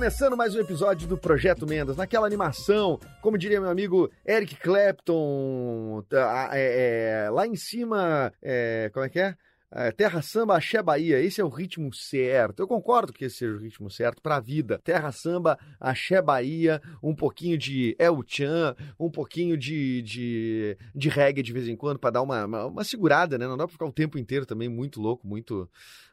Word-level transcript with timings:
começando 0.00 0.34
mais 0.34 0.54
um 0.54 0.60
episódio 0.60 1.06
do 1.06 1.18
Projeto 1.18 1.66
Mendas, 1.66 1.94
naquela 1.94 2.26
animação, 2.26 2.98
como 3.20 3.36
diria 3.36 3.60
meu 3.60 3.68
amigo 3.68 4.10
Eric 4.26 4.56
Clapton, 4.56 6.02
tá, 6.08 6.48
é, 6.54 7.26
é, 7.26 7.30
lá 7.30 7.46
em 7.46 7.54
cima, 7.54 8.32
é, 8.40 8.90
como 8.94 9.04
é 9.04 9.10
que 9.10 9.20
é? 9.20 9.36
É, 9.70 9.92
Terra 9.92 10.22
Samba, 10.22 10.56
Axé 10.56 10.82
Bahia, 10.82 11.20
esse 11.20 11.40
é 11.40 11.44
o 11.44 11.50
ritmo 11.50 11.92
certo. 11.92 12.60
Eu 12.60 12.66
concordo 12.66 13.12
que 13.12 13.26
esse 13.26 13.36
seja 13.36 13.54
o 13.54 13.60
ritmo 13.60 13.90
certo 13.90 14.20
para 14.22 14.36
a 14.36 14.40
vida. 14.40 14.80
Terra 14.82 15.12
Samba, 15.12 15.58
Axé 15.78 16.20
Bahia, 16.20 16.80
um 17.02 17.14
pouquinho 17.14 17.56
de 17.56 17.94
El 17.98 18.24
Chan, 18.26 18.74
um 18.98 19.10
pouquinho 19.10 19.56
de, 19.56 20.02
de, 20.02 20.78
de 20.92 21.08
reggae 21.08 21.42
de 21.42 21.52
vez 21.52 21.68
em 21.68 21.76
quando 21.76 22.00
para 22.00 22.10
dar 22.10 22.22
uma, 22.22 22.46
uma, 22.46 22.66
uma 22.66 22.84
segurada, 22.84 23.38
né? 23.38 23.46
Não 23.46 23.56
dá 23.56 23.64
para 23.64 23.72
ficar 23.72 23.86
o 23.86 23.92
tempo 23.92 24.18
inteiro 24.18 24.44
também 24.44 24.68
muito 24.68 25.00
louco, 25.00 25.24
muito 25.24 25.68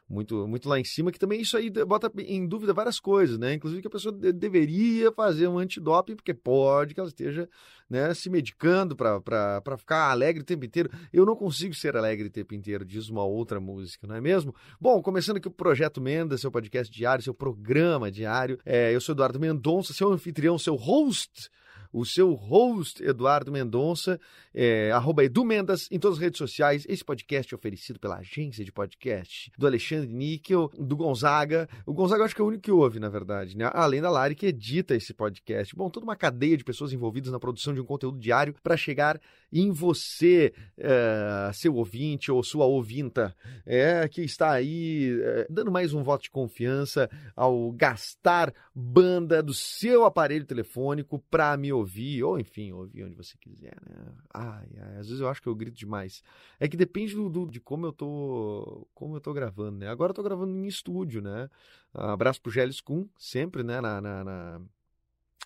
muito, 0.08 0.48
muito 0.48 0.68
lá 0.68 0.80
em 0.80 0.84
cima, 0.84 1.12
que 1.12 1.18
também 1.18 1.40
isso 1.40 1.56
aí 1.56 1.68
bota 1.70 2.10
em 2.18 2.46
dúvida 2.46 2.72
várias 2.72 2.98
coisas, 2.98 3.38
né? 3.38 3.54
Inclusive 3.54 3.82
que 3.82 3.88
a 3.88 3.90
pessoa 3.90 4.12
de- 4.12 4.32
deveria 4.32 5.12
fazer 5.12 5.46
um 5.48 5.58
antidoping, 5.58 6.16
porque 6.16 6.32
pode 6.32 6.94
que 6.94 7.00
ela 7.00 7.08
esteja 7.08 7.48
né, 7.90 8.12
se 8.14 8.30
medicando 8.30 8.96
para 8.96 9.76
ficar 9.76 10.10
alegre 10.10 10.42
o 10.42 10.46
tempo 10.46 10.64
inteiro. 10.64 10.90
Eu 11.12 11.26
não 11.26 11.36
consigo 11.36 11.74
ser 11.74 11.96
alegre 11.96 12.28
o 12.28 12.30
tempo 12.30 12.54
inteiro, 12.54 12.84
diz 12.84 13.08
uma 13.08 13.24
outra 13.24 13.60
música, 13.60 14.06
não 14.06 14.14
é 14.14 14.20
mesmo? 14.20 14.54
Bom, 14.80 15.02
começando 15.02 15.36
aqui 15.36 15.48
o 15.48 15.50
Projeto 15.50 16.00
Mendas, 16.00 16.40
seu 16.40 16.50
podcast 16.50 16.92
diário, 16.92 17.22
seu 17.22 17.34
programa 17.34 18.10
diário. 18.10 18.58
É, 18.64 18.94
eu 18.94 19.00
sou 19.00 19.12
Eduardo 19.14 19.38
Mendonça, 19.38 19.92
seu 19.92 20.10
anfitrião, 20.12 20.58
seu 20.58 20.74
host 20.74 21.50
o 21.92 22.04
seu 22.04 22.34
host, 22.34 23.02
Eduardo 23.02 23.52
Mendonça, 23.52 24.20
é, 24.54 24.90
arroba 24.90 25.24
Edu 25.24 25.44
Mendas, 25.44 25.88
em 25.90 25.98
todas 25.98 26.18
as 26.18 26.22
redes 26.22 26.38
sociais. 26.38 26.84
Esse 26.88 27.04
podcast 27.04 27.52
é 27.52 27.56
oferecido 27.56 27.98
pela 27.98 28.16
agência 28.16 28.64
de 28.64 28.72
podcast 28.72 29.50
do 29.56 29.66
Alexandre 29.66 30.12
Níquel, 30.12 30.70
do 30.78 30.96
Gonzaga. 30.96 31.68
O 31.86 31.92
Gonzaga 31.92 32.24
acho 32.24 32.34
que 32.34 32.40
é 32.40 32.44
o 32.44 32.48
único 32.48 32.62
que 32.62 32.72
ouve, 32.72 32.98
na 32.98 33.08
verdade, 33.08 33.56
né? 33.56 33.70
Além 33.72 34.00
da 34.00 34.10
Lari, 34.10 34.34
que 34.34 34.46
edita 34.46 34.94
esse 34.94 35.14
podcast. 35.14 35.74
Bom, 35.74 35.88
toda 35.90 36.04
uma 36.04 36.16
cadeia 36.16 36.56
de 36.56 36.64
pessoas 36.64 36.92
envolvidas 36.92 37.32
na 37.32 37.38
produção 37.38 37.72
de 37.72 37.80
um 37.80 37.84
conteúdo 37.84 38.18
diário 38.18 38.54
para 38.62 38.76
chegar 38.76 39.20
em 39.52 39.70
você, 39.70 40.52
é, 40.76 41.50
seu 41.54 41.74
ouvinte 41.74 42.30
ou 42.30 42.42
sua 42.42 42.66
ouvinta, 42.66 43.34
é, 43.64 44.06
que 44.08 44.22
está 44.22 44.52
aí 44.52 45.18
é, 45.22 45.46
dando 45.48 45.70
mais 45.70 45.94
um 45.94 46.02
voto 46.02 46.24
de 46.24 46.30
confiança 46.30 47.08
ao 47.34 47.72
gastar 47.72 48.52
banda 48.74 49.42
do 49.42 49.54
seu 49.54 50.04
aparelho 50.04 50.44
telefônico 50.44 51.18
para 51.30 51.56
me 51.56 51.72
ouvir, 51.78 52.22
ou 52.22 52.38
enfim, 52.38 52.72
ouvir 52.72 53.04
onde 53.04 53.14
você 53.16 53.36
quiser, 53.38 53.76
né? 53.88 54.12
Ai, 54.34 54.68
ai, 54.80 54.96
às 54.98 55.06
vezes 55.08 55.20
eu 55.20 55.28
acho 55.28 55.40
que 55.42 55.48
eu 55.48 55.54
grito 55.54 55.76
demais. 55.76 56.22
É 56.60 56.68
que 56.68 56.76
depende 56.76 57.14
do, 57.14 57.28
do- 57.30 57.46
de 57.50 57.60
como 57.60 57.86
eu 57.86 57.92
tô, 57.92 58.86
como 58.94 59.16
eu 59.16 59.20
tô 59.20 59.32
gravando, 59.32 59.78
né? 59.78 59.88
Agora 59.88 60.10
eu 60.10 60.14
tô 60.14 60.22
gravando 60.22 60.52
em 60.56 60.66
estúdio, 60.66 61.22
né? 61.22 61.48
Abraço 61.94 62.40
pro 62.42 62.50
Gélis 62.52 62.80
Kuhn, 62.80 63.06
sempre, 63.18 63.62
né? 63.62 63.80
Na, 63.80 64.00
na- 64.00 64.24
na- 64.24 64.60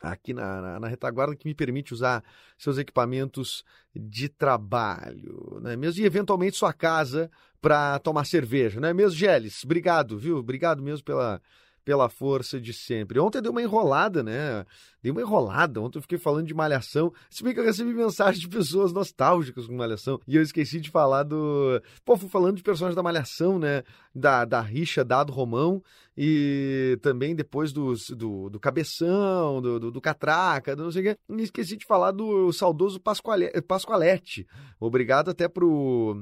aqui 0.00 0.32
na, 0.34 0.60
na, 0.60 0.80
na 0.80 0.88
retaguarda 0.88 1.36
que 1.36 1.46
me 1.46 1.54
permite 1.54 1.94
usar 1.94 2.24
seus 2.58 2.76
equipamentos 2.78 3.64
de 3.94 4.28
trabalho, 4.28 5.60
né? 5.62 5.76
Mesmo 5.76 6.02
e 6.02 6.06
eventualmente 6.06 6.56
sua 6.56 6.72
casa 6.72 7.30
para 7.60 7.98
tomar 8.00 8.24
cerveja, 8.24 8.80
né? 8.80 8.92
Mesmo 8.92 9.16
Gélis, 9.16 9.62
obrigado, 9.64 10.18
viu? 10.18 10.38
Obrigado 10.38 10.82
mesmo 10.82 11.04
pela 11.04 11.40
pela 11.84 12.08
força 12.08 12.60
de 12.60 12.72
sempre. 12.72 13.18
Ontem 13.18 13.42
deu 13.42 13.50
uma 13.50 13.62
enrolada, 13.62 14.22
né? 14.22 14.64
Dei 15.02 15.10
uma 15.10 15.20
enrolada. 15.20 15.80
Ontem 15.80 15.98
eu 15.98 16.02
fiquei 16.02 16.18
falando 16.18 16.46
de 16.46 16.54
malhação. 16.54 17.12
Se 17.28 17.42
bem 17.42 17.52
que 17.52 17.60
eu 17.60 17.64
recebi 17.64 17.92
mensagens 17.92 18.40
de 18.40 18.48
pessoas 18.48 18.92
nostálgicas 18.92 19.66
com 19.66 19.74
malhação. 19.74 20.20
E 20.26 20.36
eu 20.36 20.42
esqueci 20.42 20.80
de 20.80 20.90
falar 20.90 21.24
do. 21.24 21.80
Pô, 22.04 22.16
fui 22.16 22.28
falando 22.28 22.56
de 22.56 22.62
personagens 22.62 22.94
da 22.94 23.02
malhação, 23.02 23.58
né? 23.58 23.82
Da, 24.14 24.44
da 24.44 24.60
rixa 24.60 25.04
Dado 25.04 25.32
Romão. 25.32 25.82
E 26.16 26.98
também 27.02 27.34
depois 27.34 27.72
dos, 27.72 28.10
do, 28.10 28.50
do 28.50 28.60
Cabeção, 28.60 29.62
do, 29.62 29.80
do, 29.80 29.90
do 29.90 30.00
Catraca, 30.00 30.76
do 30.76 30.84
não 30.84 30.92
sei 30.92 31.00
o 31.00 31.04
quê. 31.04 31.18
E 31.30 31.42
esqueci 31.42 31.76
de 31.76 31.86
falar 31.86 32.12
do 32.12 32.52
saudoso 32.52 33.00
Pasquale, 33.00 33.50
Pascoalete. 33.62 34.46
Obrigado 34.78 35.30
até 35.30 35.48
pro, 35.48 36.14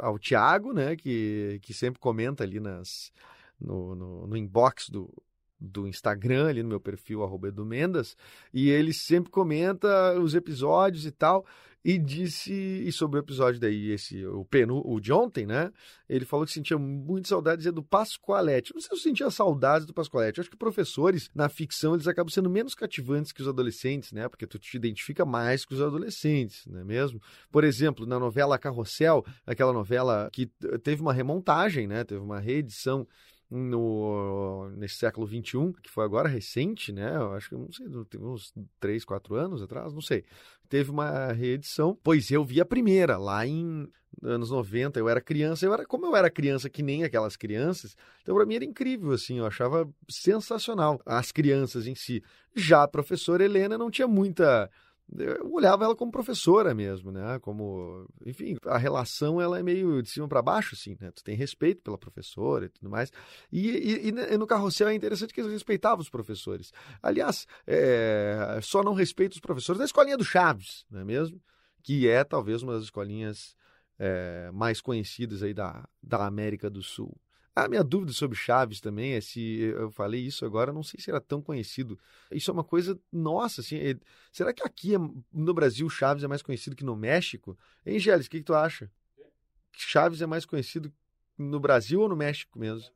ao 0.00 0.18
Tiago, 0.18 0.72
né? 0.72 0.96
Que, 0.96 1.60
que 1.62 1.74
sempre 1.74 2.00
comenta 2.00 2.42
ali 2.42 2.58
nas 2.58 3.12
no, 3.60 3.94
no, 3.94 4.26
no 4.26 4.36
inbox 4.36 4.88
do, 4.88 5.12
do 5.58 5.86
Instagram, 5.86 6.48
ali 6.48 6.62
no 6.62 6.68
meu 6.68 6.80
perfil, 6.80 7.22
arroba 7.22 7.48
Edu 7.48 7.64
Mendas, 7.64 8.16
e 8.52 8.70
ele 8.70 8.92
sempre 8.92 9.30
comenta 9.30 10.18
os 10.18 10.34
episódios 10.34 11.06
e 11.06 11.10
tal, 11.10 11.46
e 11.84 11.98
disse, 11.98 12.52
e 12.52 12.90
sobre 12.90 13.16
o 13.16 13.22
episódio 13.22 13.60
daí, 13.60 13.92
esse, 13.92 14.26
o 14.26 14.44
Penu, 14.44 14.82
o 14.84 14.98
de 14.98 15.12
ontem, 15.12 15.46
né, 15.46 15.70
ele 16.08 16.24
falou 16.24 16.44
que 16.44 16.50
sentia 16.50 16.76
muito 16.76 17.28
saudades 17.28 17.64
do 17.72 17.80
Pascoalete, 17.80 18.74
não 18.74 18.80
sei 18.80 18.88
se 18.88 18.94
eu 18.94 18.98
sentia 18.98 19.30
saudades 19.30 19.86
do 19.86 19.94
Pascoalete, 19.94 20.38
eu 20.38 20.42
acho 20.42 20.50
que 20.50 20.56
professores, 20.56 21.30
na 21.32 21.48
ficção, 21.48 21.94
eles 21.94 22.08
acabam 22.08 22.28
sendo 22.28 22.50
menos 22.50 22.74
cativantes 22.74 23.30
que 23.30 23.40
os 23.40 23.46
adolescentes, 23.46 24.10
né, 24.10 24.28
porque 24.28 24.48
tu 24.48 24.58
te 24.58 24.76
identifica 24.76 25.24
mais 25.24 25.64
com 25.64 25.74
os 25.74 25.80
adolescentes, 25.80 26.66
não 26.66 26.80
é 26.80 26.84
mesmo? 26.84 27.22
Por 27.52 27.62
exemplo, 27.62 28.04
na 28.04 28.18
novela 28.18 28.58
Carrossel, 28.58 29.24
aquela 29.46 29.72
novela 29.72 30.28
que 30.32 30.46
teve 30.82 31.00
uma 31.00 31.12
remontagem, 31.12 31.86
né, 31.86 32.02
teve 32.02 32.20
uma 32.20 32.40
reedição 32.40 33.06
no 33.50 34.68
nesse 34.76 34.96
século 34.96 35.26
XXI, 35.26 35.72
que 35.82 35.90
foi 35.90 36.04
agora 36.04 36.28
recente, 36.28 36.92
né? 36.92 37.16
Eu 37.16 37.32
acho 37.32 37.48
que 37.48 37.54
não 37.54 37.70
sei, 37.72 37.86
uns 38.18 38.52
3, 38.80 39.04
4 39.04 39.34
anos 39.34 39.62
atrás, 39.62 39.92
não 39.92 40.00
sei. 40.00 40.24
Teve 40.68 40.90
uma 40.90 41.32
reedição, 41.32 41.96
pois 42.02 42.30
eu 42.30 42.44
vi 42.44 42.60
a 42.60 42.64
primeira 42.64 43.16
lá 43.16 43.46
em 43.46 43.88
anos 44.22 44.50
90, 44.50 44.98
eu 44.98 45.08
era 45.08 45.20
criança, 45.20 45.64
eu 45.64 45.72
era 45.72 45.84
como 45.84 46.06
eu 46.06 46.16
era 46.16 46.30
criança 46.30 46.70
que 46.70 46.82
nem 46.82 47.04
aquelas 47.04 47.36
crianças, 47.36 47.96
então 48.22 48.34
para 48.34 48.46
mim 48.46 48.56
era 48.56 48.64
incrível 48.64 49.12
assim, 49.12 49.38
eu 49.38 49.46
achava 49.46 49.88
sensacional 50.08 51.00
as 51.04 51.30
crianças 51.30 51.86
em 51.86 51.94
si. 51.94 52.22
Já 52.54 52.82
a 52.82 52.88
professora 52.88 53.44
Helena 53.44 53.76
não 53.76 53.90
tinha 53.90 54.08
muita 54.08 54.70
eu 55.18 55.52
olhava 55.52 55.84
ela 55.84 55.94
como 55.94 56.10
professora 56.10 56.74
mesmo, 56.74 57.12
né? 57.12 57.38
Como, 57.40 58.06
enfim, 58.24 58.56
a 58.66 58.76
relação 58.76 59.40
ela 59.40 59.58
é 59.58 59.62
meio 59.62 60.02
de 60.02 60.10
cima 60.10 60.26
para 60.28 60.42
baixo, 60.42 60.74
assim, 60.74 60.96
né? 61.00 61.10
Tu 61.12 61.22
tem 61.22 61.36
respeito 61.36 61.82
pela 61.82 61.96
professora 61.96 62.66
e 62.66 62.68
tudo 62.68 62.90
mais. 62.90 63.12
E, 63.52 63.68
e- 63.70 64.08
e 64.08 64.36
no 64.36 64.46
carrossel 64.46 64.88
é 64.88 64.94
interessante 64.94 65.32
que 65.32 65.40
eles 65.40 65.52
respeitavam 65.52 66.00
os 66.00 66.10
professores. 66.10 66.72
Aliás, 67.02 67.46
é, 67.66 68.58
só 68.62 68.82
não 68.82 68.94
respeita 68.94 69.34
os 69.34 69.40
professores 69.40 69.78
da 69.78 69.84
escolinha 69.84 70.16
do 70.16 70.24
Chaves, 70.24 70.84
não 70.90 71.00
é 71.00 71.04
mesmo? 71.04 71.40
Que 71.82 72.08
é 72.08 72.24
talvez 72.24 72.62
uma 72.62 72.72
das 72.72 72.84
escolinhas 72.84 73.54
é, 73.98 74.50
mais 74.52 74.80
conhecidas 74.80 75.42
aí 75.42 75.54
da, 75.54 75.88
da 76.02 76.26
América 76.26 76.68
do 76.68 76.82
Sul. 76.82 77.16
A 77.56 77.68
minha 77.68 77.82
dúvida 77.82 78.12
sobre 78.12 78.36
Chaves 78.36 78.82
também 78.82 79.14
é 79.14 79.20
se 79.22 79.60
eu 79.60 79.90
falei 79.90 80.20
isso 80.20 80.44
agora, 80.44 80.74
não 80.74 80.82
sei 80.82 81.00
se 81.00 81.08
era 81.08 81.18
tão 81.22 81.40
conhecido. 81.40 81.98
Isso 82.30 82.50
é 82.50 82.54
uma 82.54 82.62
coisa 82.62 83.00
nossa, 83.10 83.62
assim. 83.62 83.76
é- 83.78 83.98
será 84.30 84.52
que 84.52 84.62
aqui 84.62 84.94
é- 84.94 84.98
no 85.32 85.54
Brasil 85.54 85.88
Chaves 85.88 86.22
é 86.22 86.28
mais 86.28 86.42
conhecido 86.42 86.76
que 86.76 86.84
no 86.84 86.94
México? 86.94 87.58
Hein, 87.86 87.98
Gélis, 87.98 88.26
o 88.26 88.30
que, 88.30 88.38
que 88.40 88.44
tu 88.44 88.54
acha? 88.54 88.90
Chaves 89.72 90.20
é 90.20 90.26
mais 90.26 90.44
conhecido 90.44 90.92
no 91.38 91.58
Brasil 91.58 92.02
ou 92.02 92.08
no 92.10 92.16
México 92.16 92.58
mesmo? 92.58 92.90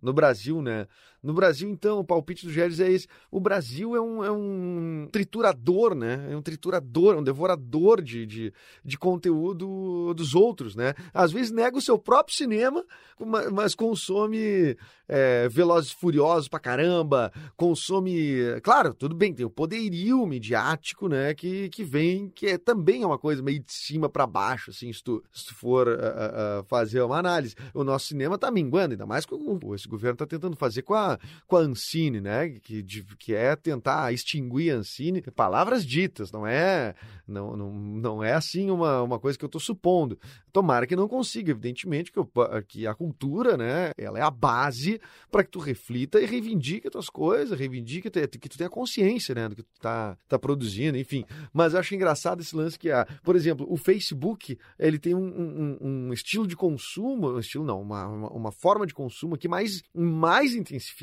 No 0.00 0.12
Brasil, 0.12 0.62
né? 0.62 0.86
No 1.24 1.32
Brasil, 1.32 1.68
então, 1.70 1.98
o 2.00 2.04
palpite 2.04 2.44
do 2.46 2.52
Gélis 2.52 2.78
é 2.80 2.90
esse. 2.92 3.06
O 3.30 3.40
Brasil 3.40 3.96
é 3.96 4.00
um, 4.00 4.22
é 4.22 4.30
um 4.30 5.08
triturador, 5.10 5.94
né? 5.94 6.28
É 6.30 6.36
um 6.36 6.42
triturador, 6.42 7.14
é 7.14 7.18
um 7.18 7.22
devorador 7.24 8.02
de, 8.02 8.26
de, 8.26 8.52
de 8.84 8.98
conteúdo 8.98 10.12
dos 10.14 10.34
outros, 10.34 10.76
né? 10.76 10.92
Às 11.14 11.32
vezes 11.32 11.50
nega 11.50 11.78
o 11.78 11.80
seu 11.80 11.98
próprio 11.98 12.36
cinema, 12.36 12.84
ma- 13.18 13.50
mas 13.50 13.74
consome 13.74 14.76
é, 15.08 15.48
Velozes 15.48 15.92
Furiosos 15.92 16.48
pra 16.48 16.60
caramba, 16.60 17.32
consome... 17.56 18.60
Claro, 18.62 18.92
tudo 18.92 19.14
bem, 19.14 19.32
tem 19.32 19.46
o 19.46 19.50
poderio 19.50 20.26
midiático, 20.26 21.08
né? 21.08 21.32
Que, 21.34 21.68
que 21.70 21.82
vem, 21.82 22.28
que 22.28 22.46
é, 22.48 22.58
também 22.58 23.02
é 23.02 23.06
uma 23.06 23.18
coisa 23.18 23.42
meio 23.42 23.60
de 23.60 23.72
cima 23.72 24.08
pra 24.08 24.26
baixo, 24.26 24.70
assim, 24.70 24.92
se 24.92 25.02
tu, 25.02 25.22
se 25.32 25.46
tu 25.46 25.54
for 25.54 25.88
ah, 25.88 25.94
ah, 26.02 26.58
ah, 26.60 26.64
fazer 26.64 27.00
uma 27.02 27.18
análise. 27.18 27.54
O 27.72 27.82
nosso 27.82 28.08
cinema 28.08 28.36
tá 28.36 28.50
minguando, 28.50 28.92
ainda 28.92 29.06
mais 29.06 29.24
o- 29.30 29.74
esse 29.74 29.88
governo 29.88 30.16
tá 30.16 30.26
tentando 30.26 30.56
fazer 30.56 30.82
com 30.82 30.94
a 30.94 31.13
com 31.46 31.56
a 31.56 31.60
Ancine, 31.60 32.20
né? 32.20 32.48
Que, 32.60 32.82
de- 32.82 33.04
que 33.18 33.34
é 33.34 33.54
tentar 33.56 34.12
extinguir 34.12 34.72
a 34.72 34.76
Ancine. 34.78 35.22
Palavras 35.22 35.84
ditas, 35.84 36.30
não 36.32 36.46
é 36.46 36.94
não, 37.26 37.56
não, 37.56 37.72
não 37.72 38.24
é 38.24 38.34
assim 38.34 38.70
uma, 38.70 39.02
uma 39.02 39.18
coisa 39.18 39.38
que 39.38 39.44
eu 39.44 39.48
estou 39.48 39.60
supondo. 39.60 40.18
Tomara 40.52 40.86
que 40.86 40.94
não 40.96 41.08
consiga, 41.08 41.50
evidentemente, 41.50 42.12
que, 42.12 42.18
eu- 42.18 42.30
que 42.68 42.86
a 42.86 42.94
cultura, 42.94 43.56
né? 43.56 43.90
Ela 43.96 44.18
é 44.18 44.22
a 44.22 44.30
base 44.30 45.00
para 45.30 45.42
que 45.42 45.50
tu 45.50 45.58
reflita 45.58 46.20
e 46.20 46.26
reivindique 46.26 46.86
as 46.86 46.92
tuas 46.92 47.08
coisas, 47.10 47.58
reivindique 47.58 48.10
que 48.10 48.48
tu 48.48 48.56
tenha 48.58 48.70
consciência, 48.70 49.34
né? 49.34 49.48
Do 49.48 49.56
que 49.56 49.62
tu 49.62 49.80
tá, 49.80 50.16
tá 50.28 50.38
produzindo, 50.38 50.96
enfim. 50.98 51.24
Mas 51.52 51.72
eu 51.74 51.80
acho 51.80 51.94
engraçado 51.94 52.40
esse 52.40 52.54
lance 52.54 52.78
que, 52.78 52.90
a, 52.90 53.06
por 53.22 53.34
exemplo, 53.36 53.66
o 53.68 53.76
Facebook, 53.76 54.58
ele 54.78 54.98
tem 54.98 55.14
um, 55.14 55.24
um- 55.24 55.78
um 56.08 56.12
estilo 56.12 56.46
de 56.46 56.56
consumo, 56.56 57.32
um 57.32 57.38
estilo 57.38 57.64
não, 57.64 57.80
uma, 57.80 58.06
uma, 58.06 58.28
uma 58.32 58.52
forma 58.52 58.86
de 58.86 58.94
consumo 58.94 59.34
aqui 59.34 59.48
mais, 59.48 59.82
mais 59.94 60.54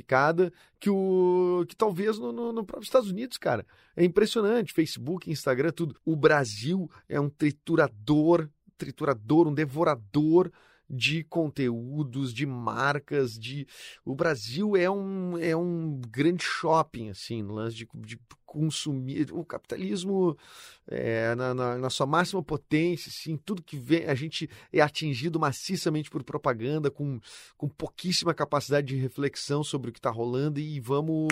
intensificada 0.01 0.51
que 0.79 0.89
o 0.89 1.63
que 1.67 1.75
talvez 1.75 2.17
no, 2.17 2.31
no, 2.31 2.51
no 2.51 2.65
próprio 2.65 2.85
Estados 2.85 3.09
Unidos, 3.09 3.37
cara. 3.37 3.65
É 3.95 4.03
impressionante, 4.03 4.73
Facebook, 4.73 5.29
Instagram, 5.29 5.71
tudo. 5.71 5.95
O 6.03 6.15
Brasil 6.15 6.89
é 7.07 7.19
um 7.19 7.29
triturador, 7.29 8.49
triturador, 8.77 9.47
um 9.47 9.53
devorador 9.53 10.51
de 10.89 11.23
conteúdos, 11.23 12.33
de 12.33 12.45
marcas, 12.45 13.39
de 13.39 13.65
o 14.03 14.13
Brasil 14.13 14.75
é 14.75 14.89
um 14.89 15.37
é 15.37 15.55
um 15.55 16.01
grande 16.09 16.43
shopping 16.43 17.09
assim, 17.09 17.41
no 17.41 17.53
lance 17.53 17.77
de, 17.77 17.87
de 17.95 18.19
consumir 18.51 19.31
o 19.31 19.45
capitalismo 19.45 20.37
é, 20.85 21.33
na, 21.35 21.53
na, 21.53 21.77
na 21.77 21.89
sua 21.89 22.05
máxima 22.05 22.43
potência, 22.43 23.09
assim, 23.09 23.37
tudo 23.37 23.63
que 23.63 23.77
vem, 23.77 24.03
a 24.03 24.13
gente 24.13 24.49
é 24.73 24.81
atingido 24.81 25.39
maciçamente 25.39 26.09
por 26.09 26.21
propaganda, 26.21 26.91
com, 26.91 27.17
com 27.55 27.69
pouquíssima 27.69 28.33
capacidade 28.33 28.87
de 28.87 28.97
reflexão 28.97 29.63
sobre 29.63 29.89
o 29.89 29.93
que 29.93 29.99
está 29.99 30.09
rolando 30.09 30.59
e 30.59 30.81
vamos 30.81 31.29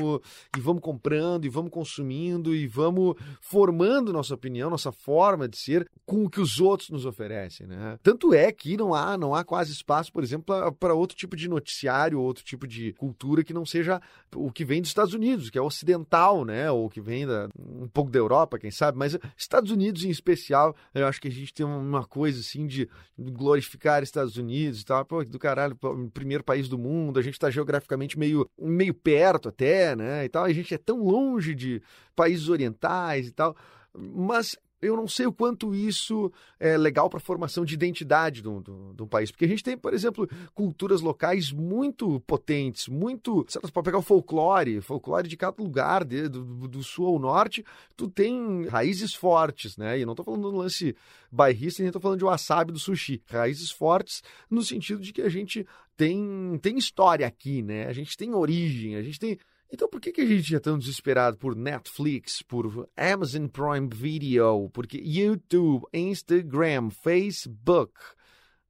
e 0.57 0.61
vamos 0.61 0.81
comprando 0.81 1.43
e 1.43 1.49
vamos 1.49 1.71
consumindo 1.71 2.55
e 2.55 2.65
vamos 2.65 3.15
formando 3.41 4.13
nossa 4.13 4.33
opinião, 4.33 4.69
nossa 4.69 4.93
forma 4.93 5.45
de 5.45 5.57
ser 5.57 5.89
com 6.05 6.23
o 6.23 6.29
que 6.29 6.39
os 6.39 6.61
outros 6.61 6.89
nos 6.89 7.05
oferecem, 7.05 7.67
né? 7.67 7.99
Tanto 8.01 8.33
é 8.33 8.49
que 8.53 8.77
não 8.77 8.93
há 8.93 9.17
não 9.17 9.35
há 9.35 9.43
quase 9.43 9.73
espaço, 9.73 10.09
por 10.13 10.23
exemplo, 10.23 10.73
para 10.79 10.93
outro 10.93 11.17
tipo 11.17 11.35
de 11.35 11.49
noticiário, 11.49 12.21
outro 12.21 12.45
tipo 12.45 12.65
de 12.65 12.93
cultura 12.93 13.43
que 13.43 13.53
não 13.53 13.65
seja 13.65 14.01
o 14.33 14.49
que 14.53 14.63
vem 14.63 14.79
dos 14.79 14.89
Estados 14.89 15.13
Unidos, 15.13 15.49
que 15.49 15.57
é 15.57 15.61
ocidental, 15.61 16.45
né? 16.45 16.71
Ou 16.71 16.89
que 16.89 17.01
vem 17.09 17.25
da, 17.27 17.49
um 17.57 17.87
pouco 17.87 18.11
da 18.11 18.19
Europa, 18.19 18.59
quem 18.59 18.71
sabe, 18.71 18.97
mas 18.97 19.17
Estados 19.35 19.71
Unidos 19.71 20.03
em 20.03 20.09
especial, 20.09 20.75
eu 20.93 21.07
acho 21.07 21.19
que 21.19 21.27
a 21.27 21.31
gente 21.31 21.53
tem 21.53 21.65
uma 21.65 22.05
coisa 22.05 22.39
assim 22.39 22.65
de 22.67 22.87
glorificar 23.17 24.03
Estados 24.03 24.37
Unidos 24.37 24.81
e 24.81 24.85
tal, 24.85 25.03
pô, 25.03 25.25
do 25.25 25.39
caralho, 25.39 25.77
primeiro 26.13 26.43
país 26.43 26.69
do 26.69 26.77
mundo, 26.77 27.19
a 27.19 27.23
gente 27.23 27.33
está 27.33 27.49
geograficamente 27.49 28.17
meio, 28.17 28.49
meio 28.57 28.93
perto 28.93 29.49
até, 29.49 29.95
né, 29.95 30.25
e 30.25 30.29
tal, 30.29 30.45
a 30.45 30.53
gente 30.53 30.73
é 30.73 30.77
tão 30.77 31.03
longe 31.03 31.53
de 31.53 31.81
países 32.15 32.47
orientais 32.47 33.27
e 33.27 33.31
tal, 33.31 33.55
mas 33.93 34.55
eu 34.81 34.95
não 34.95 35.07
sei 35.07 35.25
o 35.25 35.33
quanto 35.33 35.75
isso 35.75 36.31
é 36.59 36.77
legal 36.77 37.09
para 37.09 37.17
a 37.17 37.21
formação 37.21 37.65
de 37.65 37.73
identidade 37.73 38.41
do, 38.41 38.61
do 38.93 39.07
país. 39.07 39.31
Porque 39.31 39.45
a 39.45 39.47
gente 39.47 39.63
tem, 39.63 39.77
por 39.77 39.93
exemplo, 39.93 40.29
culturas 40.53 41.01
locais 41.01 41.51
muito 41.51 42.19
potentes, 42.21 42.87
muito. 42.87 43.45
Você 43.47 43.59
pode 43.59 43.85
pegar 43.85 43.97
o 43.97 44.03
folclore, 44.03 44.81
folclore 44.81 45.27
de 45.27 45.37
cada 45.37 45.61
lugar, 45.61 46.03
de, 46.03 46.27
do, 46.27 46.67
do 46.67 46.83
sul 46.83 47.07
ao 47.07 47.19
norte, 47.19 47.65
tu 47.95 48.09
tem 48.09 48.65
raízes 48.67 49.13
fortes, 49.13 49.77
né? 49.77 49.99
E 49.99 50.05
não 50.05 50.13
estou 50.13 50.25
falando 50.25 50.49
do 50.49 50.57
lance 50.57 50.95
bairrista, 51.31 51.81
nem 51.81 51.89
estou 51.89 52.01
falando 52.01 52.19
de 52.19 52.25
wasabi 52.25 52.71
do 52.71 52.79
sushi. 52.79 53.21
Raízes 53.29 53.71
fortes 53.71 54.23
no 54.49 54.63
sentido 54.63 55.01
de 55.01 55.11
que 55.11 55.21
a 55.21 55.29
gente 55.29 55.65
tem, 55.99 56.57
tem 56.61 56.77
história 56.77 57.27
aqui, 57.27 57.61
né? 57.61 57.85
A 57.85 57.93
gente 57.93 58.15
tem 58.15 58.33
origem, 58.33 58.95
a 58.95 59.03
gente 59.03 59.19
tem. 59.19 59.37
Então 59.71 59.87
por 59.87 60.01
que, 60.01 60.11
que 60.11 60.21
a 60.21 60.25
gente 60.25 60.55
é 60.55 60.59
tão 60.59 60.77
desesperado 60.77 61.37
por 61.37 61.55
Netflix, 61.55 62.41
por 62.41 62.89
Amazon 62.97 63.47
Prime 63.47 63.89
Video, 63.93 64.69
porque 64.73 64.97
YouTube, 64.97 65.85
Instagram, 65.93 66.89
Facebook, 66.89 67.93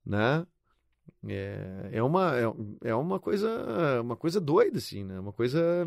né? 0.05 0.45
É, 1.27 1.89
é, 1.93 2.03
uma, 2.03 2.37
é, 2.37 2.43
é 2.89 2.95
uma 2.95 3.19
coisa 3.19 4.01
uma 4.01 4.15
coisa 4.15 4.39
doida, 4.39 4.77
assim, 4.77 5.03
né? 5.03 5.19
Uma 5.19 5.33
coisa 5.33 5.85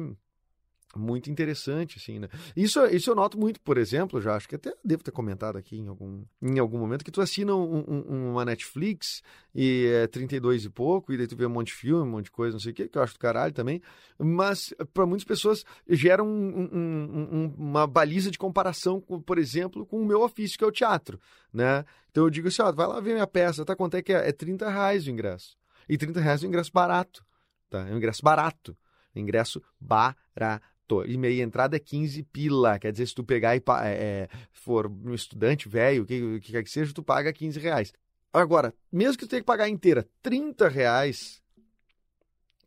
muito 0.99 1.31
interessante, 1.31 1.99
assim, 1.99 2.19
né? 2.19 2.29
Isso, 2.56 2.85
isso 2.87 3.11
eu 3.11 3.15
noto 3.15 3.39
muito, 3.39 3.61
por 3.61 3.79
exemplo, 3.79 4.21
já 4.21 4.37
acho 4.37 4.49
que 4.49 4.56
até 4.56 4.75
devo 4.85 5.03
ter 5.03 5.11
comentado 5.11 5.56
aqui 5.56 5.77
em 5.77 5.89
algum, 5.89 6.23
em 6.41 6.59
algum 6.59 6.79
momento, 6.79 7.05
que 7.05 7.11
tu 7.11 7.21
assina 7.21 7.55
um, 7.55 7.85
um, 7.89 8.31
uma 8.33 8.44
Netflix 8.44 9.23
e 9.55 9.87
é 9.87 10.06
32 10.06 10.65
e 10.65 10.71
pouco, 10.71 11.12
e 11.12 11.17
daí 11.17 11.27
tu 11.27 11.37
vê 11.37 11.47
um 11.47 11.50
monte 11.50 11.69
de 11.69 11.75
filme, 11.75 12.03
um 12.03 12.11
monte 12.11 12.27
de 12.27 12.31
coisa, 12.31 12.53
não 12.53 12.61
sei 12.61 12.73
o 12.73 12.75
que, 12.75 12.89
que 12.89 12.99
eu 12.99 13.03
acho 13.03 13.15
do 13.15 13.19
caralho 13.19 13.53
também, 13.53 13.81
mas 14.19 14.75
para 14.93 15.06
muitas 15.06 15.25
pessoas 15.25 15.65
gera 15.89 16.23
um, 16.23 16.29
um, 16.29 17.55
uma 17.56 17.87
baliza 17.87 18.31
de 18.31 18.39
comparação, 18.39 19.00
com, 19.00 19.21
por 19.21 19.39
exemplo, 19.39 19.87
com 19.87 20.00
o 20.00 20.06
meu 20.06 20.23
ofício, 20.23 20.59
que 20.59 20.65
é 20.65 20.67
o 20.67 20.73
teatro, 20.73 21.19
né? 21.53 21.85
Então 22.11 22.25
eu 22.25 22.31
digo 22.31 22.49
assim, 22.49 22.62
ó, 22.62 22.71
vai 22.71 22.87
lá 22.87 23.00
ver 23.00 23.15
minha 23.15 23.27
peça, 23.27 23.65
tá? 23.65 23.75
Quanto 23.75 23.97
é 23.97 24.03
que 24.03 24.12
é? 24.12 24.29
É 24.29 24.33
30 24.33 24.69
reais 24.69 25.06
o 25.06 25.11
ingresso. 25.11 25.56
E 25.89 25.97
30 25.97 26.21
reais 26.21 26.43
é 26.43 26.47
um 26.47 26.49
ingresso 26.49 26.71
barato, 26.73 27.25
tá? 27.71 27.89
É 27.89 27.93
um 27.93 27.97
ingresso 27.97 28.23
barato. 28.23 28.77
Ingresso 29.15 29.62
barato 29.79 30.23
e 31.06 31.17
meia 31.17 31.43
entrada 31.43 31.77
é 31.77 31.79
15 31.79 32.23
pila. 32.25 32.79
Quer 32.79 32.93
dizer, 32.93 33.06
se 33.06 33.15
tu 33.15 33.25
pegar 33.25 33.56
e 33.56 33.62
é, 33.85 34.29
for 34.53 34.87
um 34.87 35.15
estudante 35.15 35.69
velho, 35.69 36.03
o 36.03 36.06
que, 36.06 36.41
que 36.41 36.53
quer 36.53 36.62
que 36.62 36.71
seja, 36.71 36.93
tu 36.93 37.03
paga 37.03 37.33
15 37.33 37.59
reais. 37.59 37.93
Agora, 38.33 38.75
mesmo 38.91 39.19
que 39.19 39.27
tu 39.27 39.31
tenha 39.31 39.43
que 39.43 39.47
pagar 39.47 39.69
inteira 39.69 40.09
30 40.23 40.69
reais. 40.69 41.43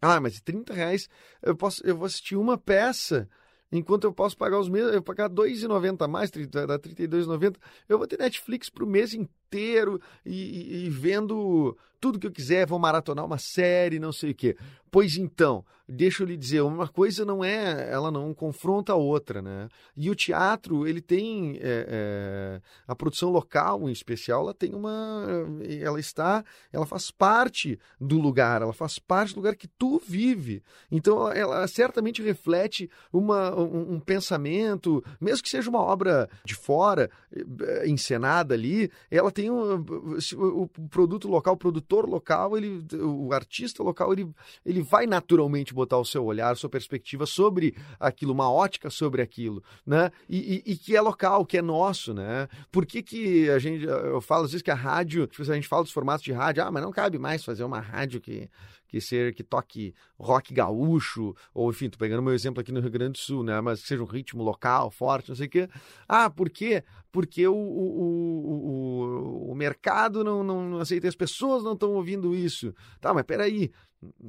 Ah, 0.02 0.20
mas 0.20 0.40
30 0.42 0.74
reais 0.74 1.10
eu, 1.42 1.56
posso, 1.56 1.86
eu 1.86 1.96
vou 1.96 2.06
assistir 2.06 2.36
uma 2.36 2.58
peça. 2.58 3.28
Enquanto 3.72 4.04
eu 4.06 4.14
posso 4.14 4.38
pagar 4.38 4.60
os 4.60 4.70
mesmos, 4.70 4.94
eu 4.94 5.02
pagar 5.02 5.28
R$ 5.30 5.36
2,90 5.36 6.06
a 6.06 6.08
mais, 6.08 6.30
dá 6.30 6.40
R$ 6.40 6.80
32,90. 6.80 7.58
Eu 7.90 7.98
vou 7.98 8.08
ter 8.08 8.20
Netflix 8.20 8.70
para 8.70 8.84
o 8.84 8.88
mês 8.88 9.14
inteiro 9.14 9.36
e, 10.26 10.32
e, 10.32 10.86
e 10.86 10.90
vendo 10.90 11.78
tudo 12.00 12.20
que 12.20 12.28
eu 12.28 12.32
quiser, 12.32 12.68
vou 12.68 12.78
maratonar 12.78 13.26
uma 13.26 13.38
série, 13.38 14.00
não 14.00 14.12
sei 14.12 14.32
o 14.32 14.36
quê. 14.36 14.56
Pois 14.92 15.18
então, 15.18 15.66
deixa 15.90 16.24
eu 16.24 16.28
lhe 16.28 16.38
dizer, 16.38 16.62
uma 16.62 16.88
coisa 16.88 17.26
não 17.26 17.44
é, 17.44 17.92
ela 17.92 18.10
não 18.10 18.34
confronta 18.34 18.94
a 18.94 18.96
outra, 18.96 19.42
né? 19.42 19.68
E 19.98 20.10
o 20.10 20.16
teatro, 20.16 20.88
ele 20.88 21.02
tem, 21.02 21.58
é, 21.58 21.86
é, 21.90 22.62
a 22.88 22.96
produção 22.96 23.30
local 23.30 23.90
em 23.90 23.92
especial, 23.92 24.42
ela 24.42 24.54
tem 24.54 24.74
uma, 24.74 25.26
ela 25.82 26.00
está, 26.00 26.46
ela 26.72 26.86
faz 26.86 27.12
parte 27.12 27.78
do 28.00 28.20
lugar, 28.20 28.62
ela 28.62 28.72
faz 28.72 28.98
parte 28.98 29.34
do 29.34 29.38
lugar 29.38 29.56
que 29.56 29.68
tu 29.68 30.02
vive. 30.06 30.64
Então, 30.90 31.30
ela 31.32 31.68
certamente 31.68 32.22
reflete 32.22 32.90
uma, 33.12 33.54
um, 33.54 33.96
um 33.96 34.00
pensamento, 34.00 35.04
mesmo 35.20 35.44
que 35.44 35.50
seja 35.50 35.70
uma 35.70 35.82
obra 35.82 36.30
de 36.46 36.56
fora, 36.56 37.10
encenada 37.86 38.54
ali, 38.54 38.90
ela 39.12 39.32
tem 39.36 39.52
um, 39.52 39.86
o 40.34 40.68
produto 40.90 41.28
local, 41.28 41.56
o 41.56 41.58
produtor 41.58 42.08
local, 42.08 42.58
ele, 42.58 42.86
o 43.02 43.34
artista 43.34 43.84
local, 43.84 44.14
ele, 44.14 44.30
ele 44.66 44.82
vai 44.82 45.06
naturalmente 45.06 45.74
botar 45.74 45.98
o 45.98 46.06
seu 46.06 46.24
olhar, 46.24 46.56
sua 46.56 46.70
perspectiva 46.70 47.26
sobre 47.26 47.76
aquilo, 48.00 48.32
uma 48.32 48.50
ótica 48.50 48.90
sobre 48.90 49.22
aquilo, 49.22 49.62
né? 49.86 50.10
E, 50.30 50.64
e, 50.66 50.72
e, 50.72 50.78
que 50.78 50.96
é 50.96 51.02
local, 51.02 51.46
que 51.46 51.58
é 51.58 51.62
nosso, 51.62 52.14
né? 52.14 52.48
Por 52.72 52.86
que, 52.86 53.04
que 53.04 53.50
a 53.50 53.60
gente, 53.60 53.84
eu 53.84 54.22
falo 54.22 54.46
às 54.46 54.52
vezes 54.52 54.64
que 54.64 54.72
a 54.72 54.76
rádio, 54.76 55.28
tipo, 55.28 55.44
a 55.44 55.56
gente 55.56 55.68
fala 55.68 55.84
dos 55.84 55.92
formatos 55.92 56.24
de 56.24 56.32
rádio, 56.32 56.64
ah, 56.64 56.72
mas 56.72 56.82
não 56.82 56.92
cabe 56.92 57.20
mais 57.20 57.44
fazer 57.44 57.66
uma 57.66 57.82
rádio 57.82 58.22
que, 58.22 58.50
que 58.88 59.02
ser 59.02 59.34
que 59.34 59.44
toque 59.44 59.94
rock 60.18 60.54
gaúcho, 60.54 61.36
ou 61.54 61.70
enfim, 61.70 61.90
tô 61.90 61.98
pegando 61.98 62.22
meu 62.22 62.34
exemplo 62.34 62.62
aqui 62.62 62.72
no 62.72 62.80
Rio 62.80 62.92
Grande 62.92 63.14
do 63.14 63.18
Sul, 63.18 63.44
né? 63.44 63.60
Mas 63.62 63.82
que 63.82 63.88
seja 63.88 64.04
um 64.04 64.08
ritmo 64.08 64.44
local, 64.44 64.92
forte, 64.92 65.30
não 65.30 65.36
sei 65.36 65.48
o 65.48 65.50
quê. 65.50 65.70
Ah, 66.08 66.30
por 66.30 66.50
quê? 66.50 66.84
Porque 67.12 67.48
o, 67.48 67.56
o, 67.56 69.48
o, 69.48 69.52
o 69.52 69.56
mercado 69.56 70.24
não, 70.24 70.44
não, 70.44 70.80
aceita, 70.80 71.08
as 71.08 71.16
pessoas 71.16 71.64
não 71.64 71.74
estão 71.74 71.94
ouvindo 71.94 72.36
isso. 72.36 72.74
Tá, 73.00 73.14
mas 73.14 73.24
peraí. 73.24 73.72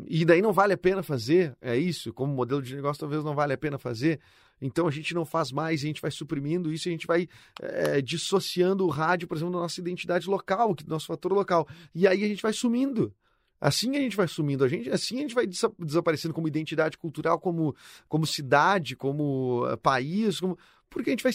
E 0.08 0.24
daí 0.24 0.40
não 0.40 0.52
vale 0.52 0.72
a 0.72 0.78
pena 0.78 1.02
fazer, 1.02 1.56
é 1.60 1.76
isso? 1.76 2.12
Como 2.12 2.32
modelo 2.32 2.62
de 2.62 2.74
negócio, 2.74 3.00
talvez 3.00 3.22
não 3.24 3.34
vale 3.34 3.52
a 3.52 3.58
pena 3.58 3.78
fazer. 3.78 4.20
Então 4.60 4.88
a 4.88 4.90
gente 4.90 5.14
não 5.14 5.24
faz 5.24 5.52
mais, 5.52 5.82
a 5.82 5.86
gente 5.86 6.00
vai 6.00 6.10
suprimindo 6.10 6.72
isso, 6.72 6.88
a 6.88 6.92
gente 6.92 7.06
vai 7.06 7.28
é, 7.60 8.00
dissociando 8.00 8.86
o 8.86 8.88
rádio, 8.88 9.28
por 9.28 9.36
exemplo, 9.36 9.52
da 9.52 9.60
nossa 9.60 9.80
identidade 9.80 10.28
local, 10.28 10.74
do 10.74 10.88
nosso 10.88 11.06
fator 11.06 11.32
local. 11.32 11.68
E 11.94 12.06
aí 12.06 12.24
a 12.24 12.28
gente 12.28 12.42
vai 12.42 12.52
sumindo. 12.52 13.12
Assim 13.60 13.96
a 13.96 14.00
gente 14.00 14.16
vai 14.16 14.28
sumindo, 14.28 14.64
a 14.64 14.68
gente, 14.68 14.90
assim 14.90 15.18
a 15.18 15.20
gente 15.20 15.34
vai 15.34 15.46
desaparecendo 15.78 16.34
como 16.34 16.48
identidade 16.48 16.98
cultural, 16.98 17.38
como, 17.38 17.74
como 18.08 18.26
cidade, 18.26 18.94
como 18.94 19.66
uh, 19.66 19.76
país, 19.78 20.40
como, 20.40 20.58
porque 20.90 21.10
a 21.10 21.12
gente 21.12 21.22
vai 21.22 21.32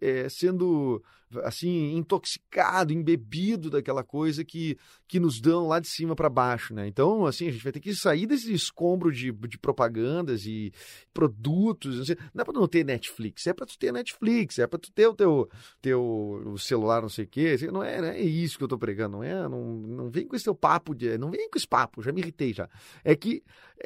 é, 0.00 0.28
sendo 0.28 1.02
assim, 1.44 1.96
intoxicado, 1.96 2.92
embebido 2.92 3.70
daquela 3.70 4.02
coisa 4.02 4.44
que, 4.44 4.76
que 5.06 5.20
nos 5.20 5.40
dão 5.40 5.68
lá 5.68 5.80
de 5.80 5.88
cima 5.88 6.14
para 6.14 6.28
baixo, 6.28 6.74
né? 6.74 6.86
Então, 6.86 7.26
assim, 7.26 7.48
a 7.48 7.50
gente 7.50 7.62
vai 7.62 7.72
ter 7.72 7.80
que 7.80 7.94
sair 7.94 8.26
desse 8.26 8.52
escombro 8.52 9.12
de, 9.12 9.32
de 9.32 9.58
propagandas 9.58 10.46
e 10.46 10.72
produtos. 11.12 11.98
Não, 11.98 12.04
sei, 12.04 12.16
não 12.34 12.42
é 12.42 12.44
para 12.44 12.58
não 12.58 12.68
ter 12.68 12.84
Netflix, 12.84 13.46
é 13.46 13.52
para 13.52 13.66
tu 13.66 13.78
ter 13.78 13.92
Netflix, 13.92 14.58
é 14.58 14.66
para 14.66 14.78
tu 14.78 14.92
ter 14.92 15.06
o 15.06 15.14
teu, 15.14 15.48
teu 15.80 16.02
o 16.46 16.58
celular, 16.58 17.02
não 17.02 17.08
sei 17.08 17.24
o 17.24 17.28
quê. 17.28 17.56
Não 17.72 17.82
é, 17.82 18.00
não 18.00 18.08
é 18.08 18.20
isso 18.20 18.58
que 18.58 18.64
eu 18.64 18.68
tô 18.68 18.78
pregando, 18.78 19.18
não 19.18 19.24
é? 19.24 19.48
Não, 19.48 19.62
não 19.62 20.10
vem 20.10 20.26
com 20.26 20.36
esse 20.36 20.44
teu 20.44 20.54
papo, 20.54 20.94
de, 20.94 21.18
não 21.18 21.30
vem 21.30 21.48
com 21.50 21.58
esse 21.58 21.68
papo, 21.68 22.02
já 22.02 22.12
me 22.12 22.20
irritei 22.20 22.52
já. 22.52 22.68
É 23.04 23.14
que 23.14 23.42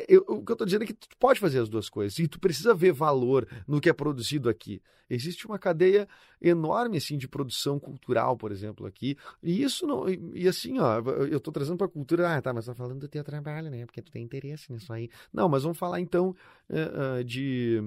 eu, 0.08 0.24
o 0.28 0.44
que 0.44 0.52
eu 0.52 0.56
tô 0.56 0.64
dizendo 0.64 0.84
é 0.84 0.86
que 0.86 0.94
tu 0.94 1.08
pode 1.18 1.40
fazer 1.40 1.58
as 1.58 1.68
duas 1.68 1.88
coisas 1.88 2.18
e 2.18 2.28
tu 2.28 2.38
precisa 2.38 2.74
ver 2.74 2.92
valor 2.92 3.46
no 3.66 3.80
que 3.80 3.88
é 3.88 3.92
produzido 3.92 4.48
aqui. 4.48 4.80
Existe 5.08 5.46
uma 5.46 5.58
cadeia 5.58 6.08
enorme 6.40 6.96
assim 6.96 7.18
de 7.18 7.28
produção 7.28 7.78
cultural, 7.78 8.36
por 8.36 8.50
exemplo, 8.50 8.86
aqui. 8.86 9.16
E 9.42 9.62
isso 9.62 9.86
não. 9.86 10.08
E, 10.08 10.20
e 10.34 10.48
assim, 10.48 10.78
ó, 10.78 11.00
eu 11.00 11.38
estou 11.38 11.52
trazendo 11.52 11.76
para 11.76 11.86
a 11.86 11.90
cultura. 11.90 12.36
Ah, 12.36 12.40
tá, 12.40 12.52
mas 12.52 12.66
tá 12.66 12.74
falando 12.74 13.00
do 13.00 13.08
teu 13.08 13.22
trabalho, 13.22 13.70
né? 13.70 13.84
Porque 13.84 14.02
tu 14.02 14.10
tem 14.10 14.22
interesse 14.22 14.72
nisso 14.72 14.92
aí. 14.92 15.10
Não, 15.32 15.48
mas 15.48 15.62
vamos 15.62 15.78
falar 15.78 16.00
então 16.00 16.34
uh, 16.68 17.20
uh, 17.20 17.24
de. 17.24 17.80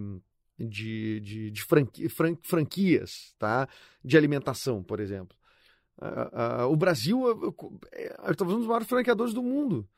De, 0.55 1.19
de, 1.19 1.51
de 1.51 1.63
franqui, 1.63 2.07
fran, 2.07 2.37
franquias, 2.43 3.33
tá? 3.39 3.67
De 4.05 4.15
alimentação, 4.15 4.83
por 4.83 4.99
exemplo. 4.99 5.35
Uh, 5.97 6.67
o 6.69 6.75
Brasil 6.75 7.19
é, 7.91 8.05
é, 8.05 8.43
um 8.43 8.59
dos 8.59 8.67
maiores 8.67 8.87
franqueadores 8.87 9.33
do 9.33 9.41
mundo. 9.41 9.89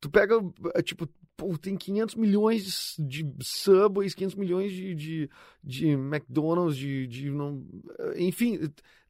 Tu 0.00 0.08
pega, 0.08 0.36
tipo, 0.84 1.08
pô, 1.36 1.56
tem 1.58 1.76
500 1.76 2.14
milhões 2.14 2.94
de 2.98 3.26
Subways, 3.42 4.14
500 4.14 4.34
milhões 4.36 4.72
de, 4.72 4.94
de, 4.94 5.30
de 5.62 5.88
McDonald's, 5.88 6.76
de, 6.76 7.06
de 7.06 7.30
não, 7.30 7.64
enfim, 8.16 8.58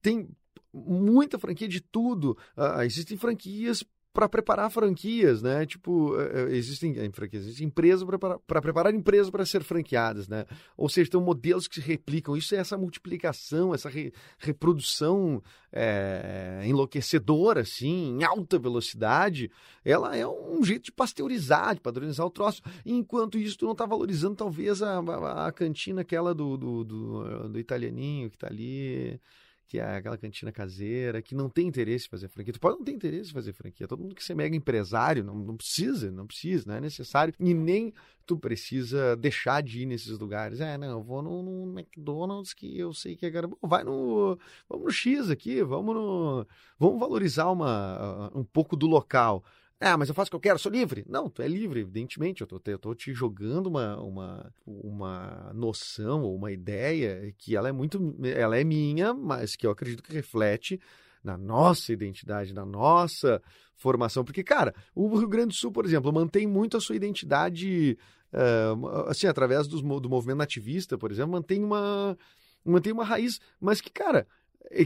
tem 0.02 0.28
muita 0.72 1.38
franquia 1.38 1.68
de 1.68 1.80
tudo. 1.80 2.36
Uh, 2.56 2.82
existem 2.82 3.16
franquias 3.16 3.82
para 4.16 4.30
preparar 4.30 4.70
franquias, 4.70 5.42
né? 5.42 5.66
Tipo, 5.66 6.18
é, 6.18 6.44
é, 6.44 6.56
existem 6.56 6.94
franquias, 7.12 7.44
existem 7.44 7.66
empresas 7.66 8.02
para 8.48 8.62
preparar 8.62 8.94
empresas 8.94 9.28
para 9.28 9.44
ser 9.44 9.62
franqueadas, 9.62 10.26
né? 10.26 10.46
Ou 10.74 10.88
seja, 10.88 11.10
tem 11.10 11.20
modelos 11.20 11.68
que 11.68 11.74
se 11.74 11.80
replicam. 11.82 12.34
Isso 12.34 12.54
é 12.54 12.58
essa 12.58 12.78
multiplicação, 12.78 13.74
essa 13.74 13.90
re, 13.90 14.14
reprodução 14.38 15.42
é, 15.70 16.62
enlouquecedora, 16.64 17.60
assim, 17.60 18.16
em 18.16 18.24
alta 18.24 18.58
velocidade. 18.58 19.50
Ela 19.84 20.16
é 20.16 20.26
um 20.26 20.64
jeito 20.64 20.84
de 20.84 20.92
pasteurizar, 20.92 21.74
de 21.74 21.82
padronizar 21.82 22.24
o 22.24 22.30
troço. 22.30 22.62
Enquanto 22.86 23.36
isso, 23.36 23.58
tu 23.58 23.66
não 23.66 23.72
está 23.72 23.84
valorizando 23.84 24.34
talvez 24.34 24.80
a, 24.80 24.98
a, 24.98 25.46
a, 25.46 25.52
cantina 25.52 26.00
aquela 26.00 26.34
do, 26.34 26.56
do, 26.56 26.84
do, 26.84 27.48
do 27.50 27.58
italianinho 27.58 28.30
que 28.30 28.36
está 28.36 28.46
ali 28.46 29.20
que 29.68 29.78
é 29.78 29.96
aquela 29.96 30.16
cantina 30.16 30.52
caseira, 30.52 31.20
que 31.20 31.34
não 31.34 31.48
tem 31.48 31.66
interesse 31.66 32.06
em 32.06 32.10
fazer 32.10 32.28
franquia. 32.28 32.52
Tu 32.52 32.60
pode 32.60 32.78
não 32.78 32.84
ter 32.84 32.92
interesse 32.92 33.30
em 33.30 33.32
fazer 33.32 33.52
franquia. 33.52 33.88
Todo 33.88 34.00
mundo 34.00 34.14
que 34.14 34.22
ser 34.22 34.34
mega 34.34 34.54
empresário 34.54 35.24
não, 35.24 35.34
não 35.34 35.56
precisa, 35.56 36.10
não 36.10 36.26
precisa, 36.26 36.64
não 36.68 36.76
é 36.76 36.80
necessário. 36.80 37.34
E 37.38 37.52
nem 37.52 37.92
tu 38.24 38.38
precisa 38.38 39.16
deixar 39.16 39.62
de 39.62 39.82
ir 39.82 39.86
nesses 39.86 40.18
lugares. 40.18 40.60
É, 40.60 40.78
não, 40.78 40.88
eu 40.88 41.02
vou 41.02 41.20
no, 41.20 41.42
no 41.42 41.78
McDonald's 41.78 42.54
que 42.54 42.78
eu 42.78 42.92
sei 42.92 43.16
que 43.16 43.26
é 43.26 43.30
gara... 43.30 43.48
Vai 43.60 43.82
no. 43.82 44.38
Vamos 44.68 44.84
no 44.84 44.90
X 44.90 45.30
aqui, 45.30 45.62
vamos 45.62 45.94
no. 45.94 46.46
Vamos 46.78 47.00
valorizar 47.00 47.50
uma, 47.50 48.30
um 48.34 48.44
pouco 48.44 48.76
do 48.76 48.86
local. 48.86 49.44
Ah, 49.78 49.96
mas 49.98 50.08
eu 50.08 50.14
faço 50.14 50.28
o 50.28 50.30
que 50.30 50.36
eu 50.36 50.40
quero, 50.40 50.58
sou 50.58 50.72
livre. 50.72 51.04
Não, 51.06 51.28
tu 51.28 51.42
é 51.42 51.48
livre, 51.48 51.80
evidentemente. 51.80 52.40
Eu 52.40 52.46
tô, 52.46 52.60
eu 52.64 52.78
tô 52.78 52.94
te 52.94 53.12
jogando 53.12 53.66
uma, 53.66 54.00
uma, 54.00 54.52
uma 54.66 55.52
noção 55.54 56.22
ou 56.22 56.34
uma 56.34 56.50
ideia 56.50 57.34
que 57.36 57.54
ela 57.54 57.68
é 57.68 57.72
muito. 57.72 58.16
Ela 58.24 58.58
é 58.58 58.64
minha, 58.64 59.12
mas 59.12 59.54
que 59.54 59.66
eu 59.66 59.70
acredito 59.70 60.02
que 60.02 60.12
reflete 60.12 60.80
na 61.22 61.36
nossa 61.36 61.92
identidade, 61.92 62.54
na 62.54 62.64
nossa 62.64 63.42
formação. 63.74 64.24
Porque, 64.24 64.42
cara, 64.42 64.74
o 64.94 65.14
Rio 65.18 65.28
Grande 65.28 65.48
do 65.48 65.54
Sul, 65.54 65.70
por 65.70 65.84
exemplo, 65.84 66.10
mantém 66.12 66.46
muito 66.46 66.76
a 66.76 66.80
sua 66.80 66.96
identidade, 66.96 67.98
uh, 68.32 69.08
assim, 69.08 69.26
através 69.26 69.66
do 69.66 70.08
movimento 70.08 70.38
nativista, 70.38 70.96
por 70.96 71.10
exemplo, 71.10 71.32
mantém 71.32 71.62
uma, 71.62 72.16
mantém 72.64 72.92
uma 72.92 73.04
raiz, 73.04 73.40
mas 73.60 73.80
que, 73.80 73.90
cara, 73.90 74.26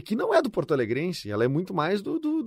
que 0.03 0.15
não 0.15 0.33
é 0.33 0.41
do 0.41 0.51
Porto 0.51 0.73
Alegrense, 0.73 1.31
ela 1.31 1.43
é 1.43 1.47
muito 1.47 1.73
mais 1.73 2.01
do, 2.01 2.19
do, 2.19 2.43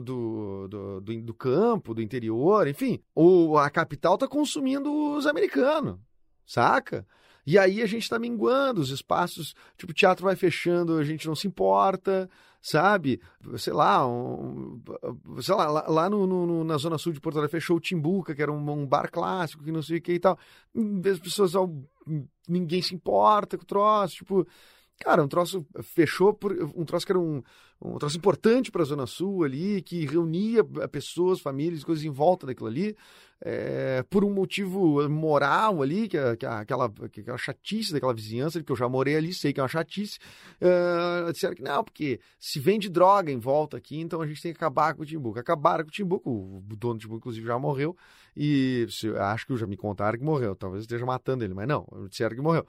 do, 0.00 1.00
do, 1.00 1.34
campo, 1.34 1.94
do 1.94 2.02
interior, 2.02 2.68
enfim. 2.68 3.00
O, 3.14 3.56
a 3.56 3.70
capital 3.70 4.14
está 4.14 4.28
consumindo 4.28 4.92
os 5.16 5.26
americanos, 5.26 5.98
saca? 6.46 7.06
E 7.46 7.58
aí 7.58 7.80
a 7.80 7.86
gente 7.86 8.02
está 8.02 8.18
minguando 8.18 8.80
os 8.80 8.90
espaços, 8.90 9.54
tipo, 9.78 9.92
o 9.92 9.94
teatro 9.94 10.24
vai 10.24 10.36
fechando, 10.36 10.98
a 10.98 11.04
gente 11.04 11.26
não 11.26 11.34
se 11.34 11.46
importa, 11.46 12.28
sabe? 12.60 13.22
Sei 13.56 13.72
lá, 13.72 14.06
um, 14.06 14.82
sei 15.40 15.54
lá, 15.54 15.70
lá, 15.70 15.88
lá 15.88 16.10
no, 16.10 16.26
no, 16.26 16.64
na 16.64 16.76
zona 16.76 16.98
sul 16.98 17.14
de 17.14 17.20
Porto 17.20 17.38
Alegre 17.38 17.58
fechou 17.58 17.78
o 17.78 17.80
Timbuca, 17.80 18.34
que 18.34 18.42
era 18.42 18.52
um, 18.52 18.70
um, 18.70 18.86
bar 18.86 19.10
clássico, 19.10 19.64
que 19.64 19.72
não 19.72 19.80
sei 19.80 19.96
o 19.96 20.02
que 20.02 20.12
e 20.12 20.20
tal. 20.20 20.38
As 21.10 21.18
pessoas, 21.18 21.52
ninguém 22.46 22.82
se 22.82 22.94
importa 22.94 23.56
com 23.56 23.62
o 23.62 23.66
troço, 23.66 24.16
tipo 24.16 24.46
Cara, 25.00 25.22
um 25.22 25.28
troço 25.28 25.64
fechou 25.80 26.34
por 26.34 26.52
um 26.74 26.84
troço 26.84 27.06
que 27.06 27.12
era 27.12 27.20
um, 27.20 27.40
um 27.80 27.98
troço 27.98 28.16
importante 28.16 28.72
para 28.72 28.82
a 28.82 28.84
Zona 28.84 29.06
Sul 29.06 29.44
ali, 29.44 29.80
que 29.80 30.04
reunia 30.04 30.64
pessoas, 30.90 31.40
famílias, 31.40 31.84
coisas 31.84 32.04
em 32.04 32.10
volta 32.10 32.46
daquilo 32.46 32.66
ali, 32.66 32.96
é, 33.40 34.02
por 34.10 34.24
um 34.24 34.34
motivo 34.34 35.08
moral 35.08 35.80
ali, 35.82 36.08
que, 36.08 36.18
que, 36.36 36.44
aquela, 36.44 36.90
que 37.12 37.20
aquela 37.20 37.38
chatice 37.38 37.92
daquela 37.92 38.12
vizinhança, 38.12 38.60
que 38.60 38.72
eu 38.72 38.76
já 38.76 38.88
morei 38.88 39.14
ali, 39.14 39.32
sei 39.32 39.52
que 39.52 39.60
é 39.60 39.62
uma 39.62 39.68
chatice, 39.68 40.18
é, 40.60 41.30
disseram 41.32 41.54
que 41.54 41.62
não, 41.62 41.84
porque 41.84 42.20
se 42.40 42.58
vende 42.58 42.88
droga 42.88 43.30
em 43.30 43.38
volta 43.38 43.76
aqui, 43.76 44.00
então 44.00 44.20
a 44.20 44.26
gente 44.26 44.42
tem 44.42 44.52
que 44.52 44.58
acabar 44.58 44.94
com 44.94 45.02
o 45.02 45.06
Timbuco. 45.06 45.38
Acabaram 45.38 45.84
com 45.84 45.90
o 45.90 45.92
Timbuco, 45.92 46.30
o 46.30 46.76
dono 46.76 46.94
do 46.94 47.00
Timbuco, 47.00 47.18
inclusive, 47.18 47.46
já 47.46 47.56
morreu, 47.56 47.96
e 48.36 48.84
acho 49.20 49.46
que 49.46 49.56
já 49.56 49.66
me 49.66 49.76
contaram 49.76 50.18
que 50.18 50.24
morreu, 50.24 50.56
talvez 50.56 50.82
esteja 50.82 51.06
matando 51.06 51.44
ele, 51.44 51.54
mas 51.54 51.68
não, 51.68 51.86
disseram 52.10 52.34
que 52.34 52.42
morreu. 52.42 52.66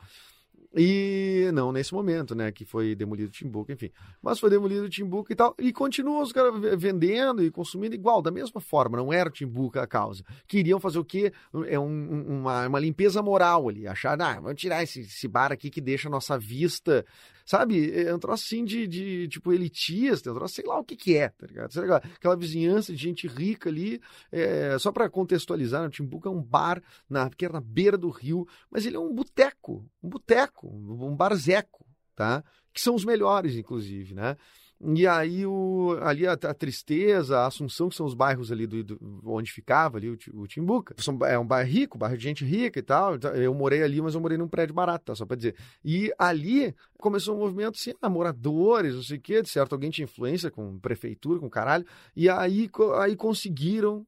E 0.75 1.49
não 1.53 1.71
nesse 1.71 1.93
momento, 1.93 2.35
né? 2.35 2.51
Que 2.51 2.63
foi 2.63 2.95
demolido 2.95 3.29
o 3.29 3.31
Timbuco, 3.31 3.71
enfim. 3.71 3.91
Mas 4.21 4.39
foi 4.39 4.49
demolido 4.49 4.85
o 4.85 4.89
Timbuco 4.89 5.31
e 5.31 5.35
tal. 5.35 5.55
E 5.57 5.73
continuam 5.73 6.21
os 6.21 6.31
caras 6.31 6.53
vendendo 6.77 7.43
e 7.43 7.49
consumindo 7.49 7.95
igual, 7.95 8.21
da 8.21 8.29
mesma 8.29 8.61
forma. 8.61 8.97
Não 8.97 9.11
era 9.11 9.29
o 9.29 9.31
Timbuco 9.31 9.79
a 9.79 9.87
causa. 9.87 10.23
Queriam 10.47 10.79
fazer 10.79 10.99
o 10.99 11.05
quê? 11.05 11.33
É 11.67 11.79
um, 11.79 12.39
uma, 12.39 12.67
uma 12.67 12.79
limpeza 12.79 13.21
moral 13.21 13.67
ali. 13.67 13.87
Achar, 13.87 14.19
ah, 14.21 14.39
vamos 14.39 14.61
tirar 14.61 14.83
esse, 14.83 15.01
esse 15.01 15.27
bar 15.27 15.51
aqui 15.51 15.69
que 15.71 15.81
deixa 15.81 16.07
a 16.07 16.11
nossa 16.11 16.37
vista 16.37 17.03
sabe? 17.49 17.91
É 17.99 18.13
um 18.13 18.19
troço 18.19 18.43
assim 18.43 18.63
de, 18.63 18.85
de 18.85 19.27
tipo, 19.27 19.51
elitista, 19.51 20.29
é 20.29 20.31
um 20.31 20.35
troço, 20.35 20.53
sei 20.53 20.65
lá 20.67 20.79
o 20.79 20.83
que 20.83 20.95
que 20.95 21.17
é, 21.17 21.29
tá 21.29 21.47
ligado? 21.47 21.73
Sei 21.73 21.83
lá, 21.83 21.97
aquela 21.97 22.37
vizinhança 22.37 22.93
de 22.93 22.99
gente 22.99 23.27
rica 23.27 23.69
ali, 23.69 23.99
é, 24.31 24.77
só 24.77 24.91
para 24.91 25.09
contextualizar, 25.09 25.83
o 25.83 25.89
Timbuco 25.89 26.27
é 26.27 26.31
um 26.31 26.43
bar 26.43 26.79
na, 27.09 27.27
que 27.27 27.43
era 27.43 27.55
na 27.55 27.61
beira 27.61 27.97
do 27.97 28.11
rio, 28.11 28.47
mas 28.69 28.85
ele 28.85 28.97
é 28.97 28.99
um 28.99 29.11
boteco, 29.11 29.83
um 30.03 30.09
boteco, 30.09 30.58
um 30.67 31.15
barzeco, 31.15 31.85
tá? 32.15 32.43
Que 32.73 32.81
são 32.81 32.95
os 32.95 33.05
melhores, 33.05 33.55
inclusive, 33.55 34.13
né? 34.13 34.35
E 34.81 35.05
aí 35.05 35.45
o, 35.45 35.97
ali 36.01 36.25
a, 36.25 36.31
a, 36.31 36.53
Tristeza, 36.53 37.39
a 37.39 37.47
Assunção, 37.47 37.89
que 37.89 37.95
são 37.95 38.05
os 38.05 38.13
bairros 38.13 38.49
ali 38.49 38.65
do, 38.65 38.81
do 38.81 39.21
onde 39.25 39.51
ficava 39.51 39.97
ali 39.97 40.09
o, 40.09 40.17
o 40.35 40.47
Timbuca. 40.47 40.95
São, 40.99 41.19
é 41.25 41.37
um 41.37 41.45
bairro 41.45 41.69
rico, 41.69 41.97
bairro 41.97 42.17
de 42.17 42.23
gente 42.23 42.45
rica 42.45 42.79
e 42.79 42.81
tal. 42.81 43.15
Então, 43.15 43.31
eu 43.35 43.53
morei 43.53 43.83
ali, 43.83 44.01
mas 44.01 44.15
eu 44.15 44.21
morei 44.21 44.37
num 44.37 44.47
prédio 44.47 44.73
barato, 44.73 45.05
tá? 45.05 45.15
Só 45.15 45.25
para 45.25 45.35
dizer. 45.35 45.55
E 45.83 46.13
ali 46.17 46.73
começou 46.97 47.35
um 47.35 47.39
movimento 47.39 47.75
assim, 47.75 47.93
ah, 48.01 48.09
moradores, 48.09 48.95
não 48.95 49.03
sei 49.03 49.17
o 49.17 49.21
quê, 49.21 49.41
de 49.41 49.49
certo, 49.49 49.73
alguém 49.73 49.89
tinha 49.89 50.05
influência 50.05 50.49
com 50.49 50.79
prefeitura, 50.79 51.41
com 51.41 51.49
caralho. 51.49 51.85
E 52.15 52.29
aí, 52.29 52.69
aí 53.01 53.17
conseguiram 53.17 54.07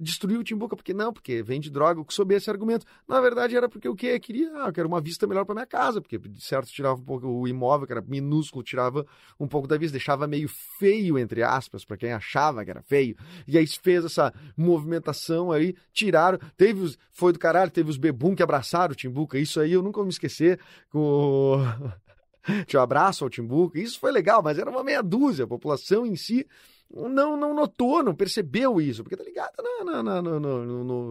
destruiu 0.00 0.40
o 0.40 0.44
Timbuca, 0.44 0.74
porque 0.74 0.94
não, 0.94 1.12
porque 1.12 1.42
vende 1.42 1.70
droga, 1.70 2.02
sob 2.08 2.34
esse 2.34 2.48
argumento. 2.50 2.86
Na 3.06 3.20
verdade, 3.20 3.54
era 3.54 3.68
porque 3.68 3.88
o 3.88 3.94
quê? 3.94 4.18
Queria, 4.18 4.50
ah, 4.56 4.68
eu 4.68 4.72
quero 4.72 4.88
uma 4.88 5.00
vista 5.00 5.26
melhor 5.26 5.44
para 5.44 5.54
minha 5.54 5.66
casa, 5.66 6.00
porque 6.00 6.18
de 6.18 6.42
certo 6.42 6.68
tirava 6.68 6.98
um 6.98 7.04
pouco 7.04 7.26
o 7.26 7.46
imóvel, 7.46 7.86
que 7.86 7.92
era 7.92 8.00
minúsculo, 8.00 8.64
tirava 8.64 9.06
um 9.38 9.46
pouco 9.46 9.68
da 9.68 9.76
vista, 9.76 9.92
deixava 9.92 10.26
meio 10.26 10.48
feio, 10.78 11.18
entre 11.18 11.42
aspas, 11.42 11.84
para 11.84 11.96
quem 11.96 12.12
achava 12.12 12.64
que 12.64 12.70
era 12.70 12.82
feio. 12.82 13.14
E 13.46 13.58
aí 13.58 13.66
fez 13.66 14.04
essa 14.04 14.32
movimentação 14.56 15.52
aí, 15.52 15.74
tiraram, 15.92 16.38
teve 16.56 16.80
os, 16.80 16.98
foi 17.12 17.32
do 17.32 17.38
caralho, 17.38 17.70
teve 17.70 17.90
os 17.90 17.98
bebum 17.98 18.34
que 18.34 18.42
abraçaram 18.42 18.92
o 18.92 18.96
Timbuca, 18.96 19.38
isso 19.38 19.60
aí 19.60 19.72
eu 19.72 19.82
nunca 19.82 19.96
vou 19.96 20.06
me 20.06 20.10
esquecer, 20.10 20.58
com 20.90 21.58
Um 22.74 22.80
abraço 22.80 23.24
ao 23.24 23.30
Timbuca, 23.30 23.78
isso 23.78 23.98
foi 23.98 24.12
legal, 24.12 24.42
mas 24.42 24.58
era 24.58 24.70
uma 24.70 24.84
meia 24.84 25.02
dúzia, 25.02 25.44
a 25.44 25.48
população 25.48 26.06
em 26.06 26.16
si 26.16 26.46
não, 26.92 27.36
não 27.36 27.54
notou, 27.54 28.02
não 28.02 28.14
percebeu 28.14 28.80
isso, 28.80 29.02
porque 29.02 29.16
tá 29.16 29.22
ligado 29.22 29.52
na, 29.84 30.02
na, 30.02 30.22
na, 30.22 30.38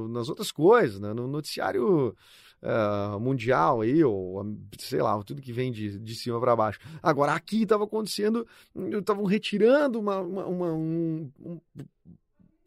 nas 0.10 0.28
outras 0.28 0.52
coisas, 0.52 1.00
né? 1.00 1.14
no 1.14 1.28
noticiário 1.28 2.16
uh, 2.62 3.20
mundial 3.20 3.82
aí, 3.82 4.04
ou 4.04 4.46
sei 4.78 5.02
lá, 5.02 5.22
tudo 5.24 5.42
que 5.42 5.54
vem 5.54 5.72
de, 5.72 5.98
de 6.00 6.16
cima 6.16 6.40
para 6.40 6.56
baixo. 6.56 6.80
Agora, 7.02 7.34
aqui 7.34 7.64
estava 7.64 7.86
acontecendo, 7.86 8.46
estavam 8.76 9.26
retirando 9.26 10.00
uma, 10.00 10.20
uma, 10.20 10.46
uma 10.46 10.74
um, 10.74 11.32
um, 11.40 11.60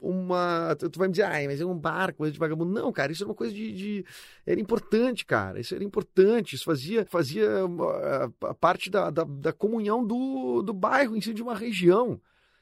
uma. 0.02 0.74
Tu 0.76 0.98
vai 0.98 1.08
me 1.08 1.12
dizer, 1.12 1.22
ai, 1.24 1.46
mas 1.46 1.60
é 1.60 1.64
um 1.64 1.78
bar, 1.78 2.12
coisa 2.14 2.32
de 2.32 2.38
vagabundo. 2.38 2.72
Não, 2.72 2.92
cara, 2.92 3.12
isso 3.12 3.22
era 3.22 3.30
uma 3.30 3.34
coisa 3.34 3.54
de. 3.54 3.72
de- 3.72 4.04
Era 4.44 4.60
importante, 4.60 5.24
cara. 5.24 5.60
Isso 5.60 5.74
era 5.74 5.84
importante. 5.84 6.54
Isso 6.56 6.64
fazia, 6.64 7.06
fazia 7.06 7.64
uh, 7.64 8.34
a 8.46 8.54
parte 8.54 8.90
da, 8.90 9.10
da, 9.10 9.24
da 9.24 9.52
comunhão 9.52 10.04
do, 10.06 10.62
do 10.62 10.72
bairro 10.72 11.16
em 11.16 11.20
si, 11.20 11.32
de 11.32 11.42
uma 11.42 11.54
região. 11.54 12.20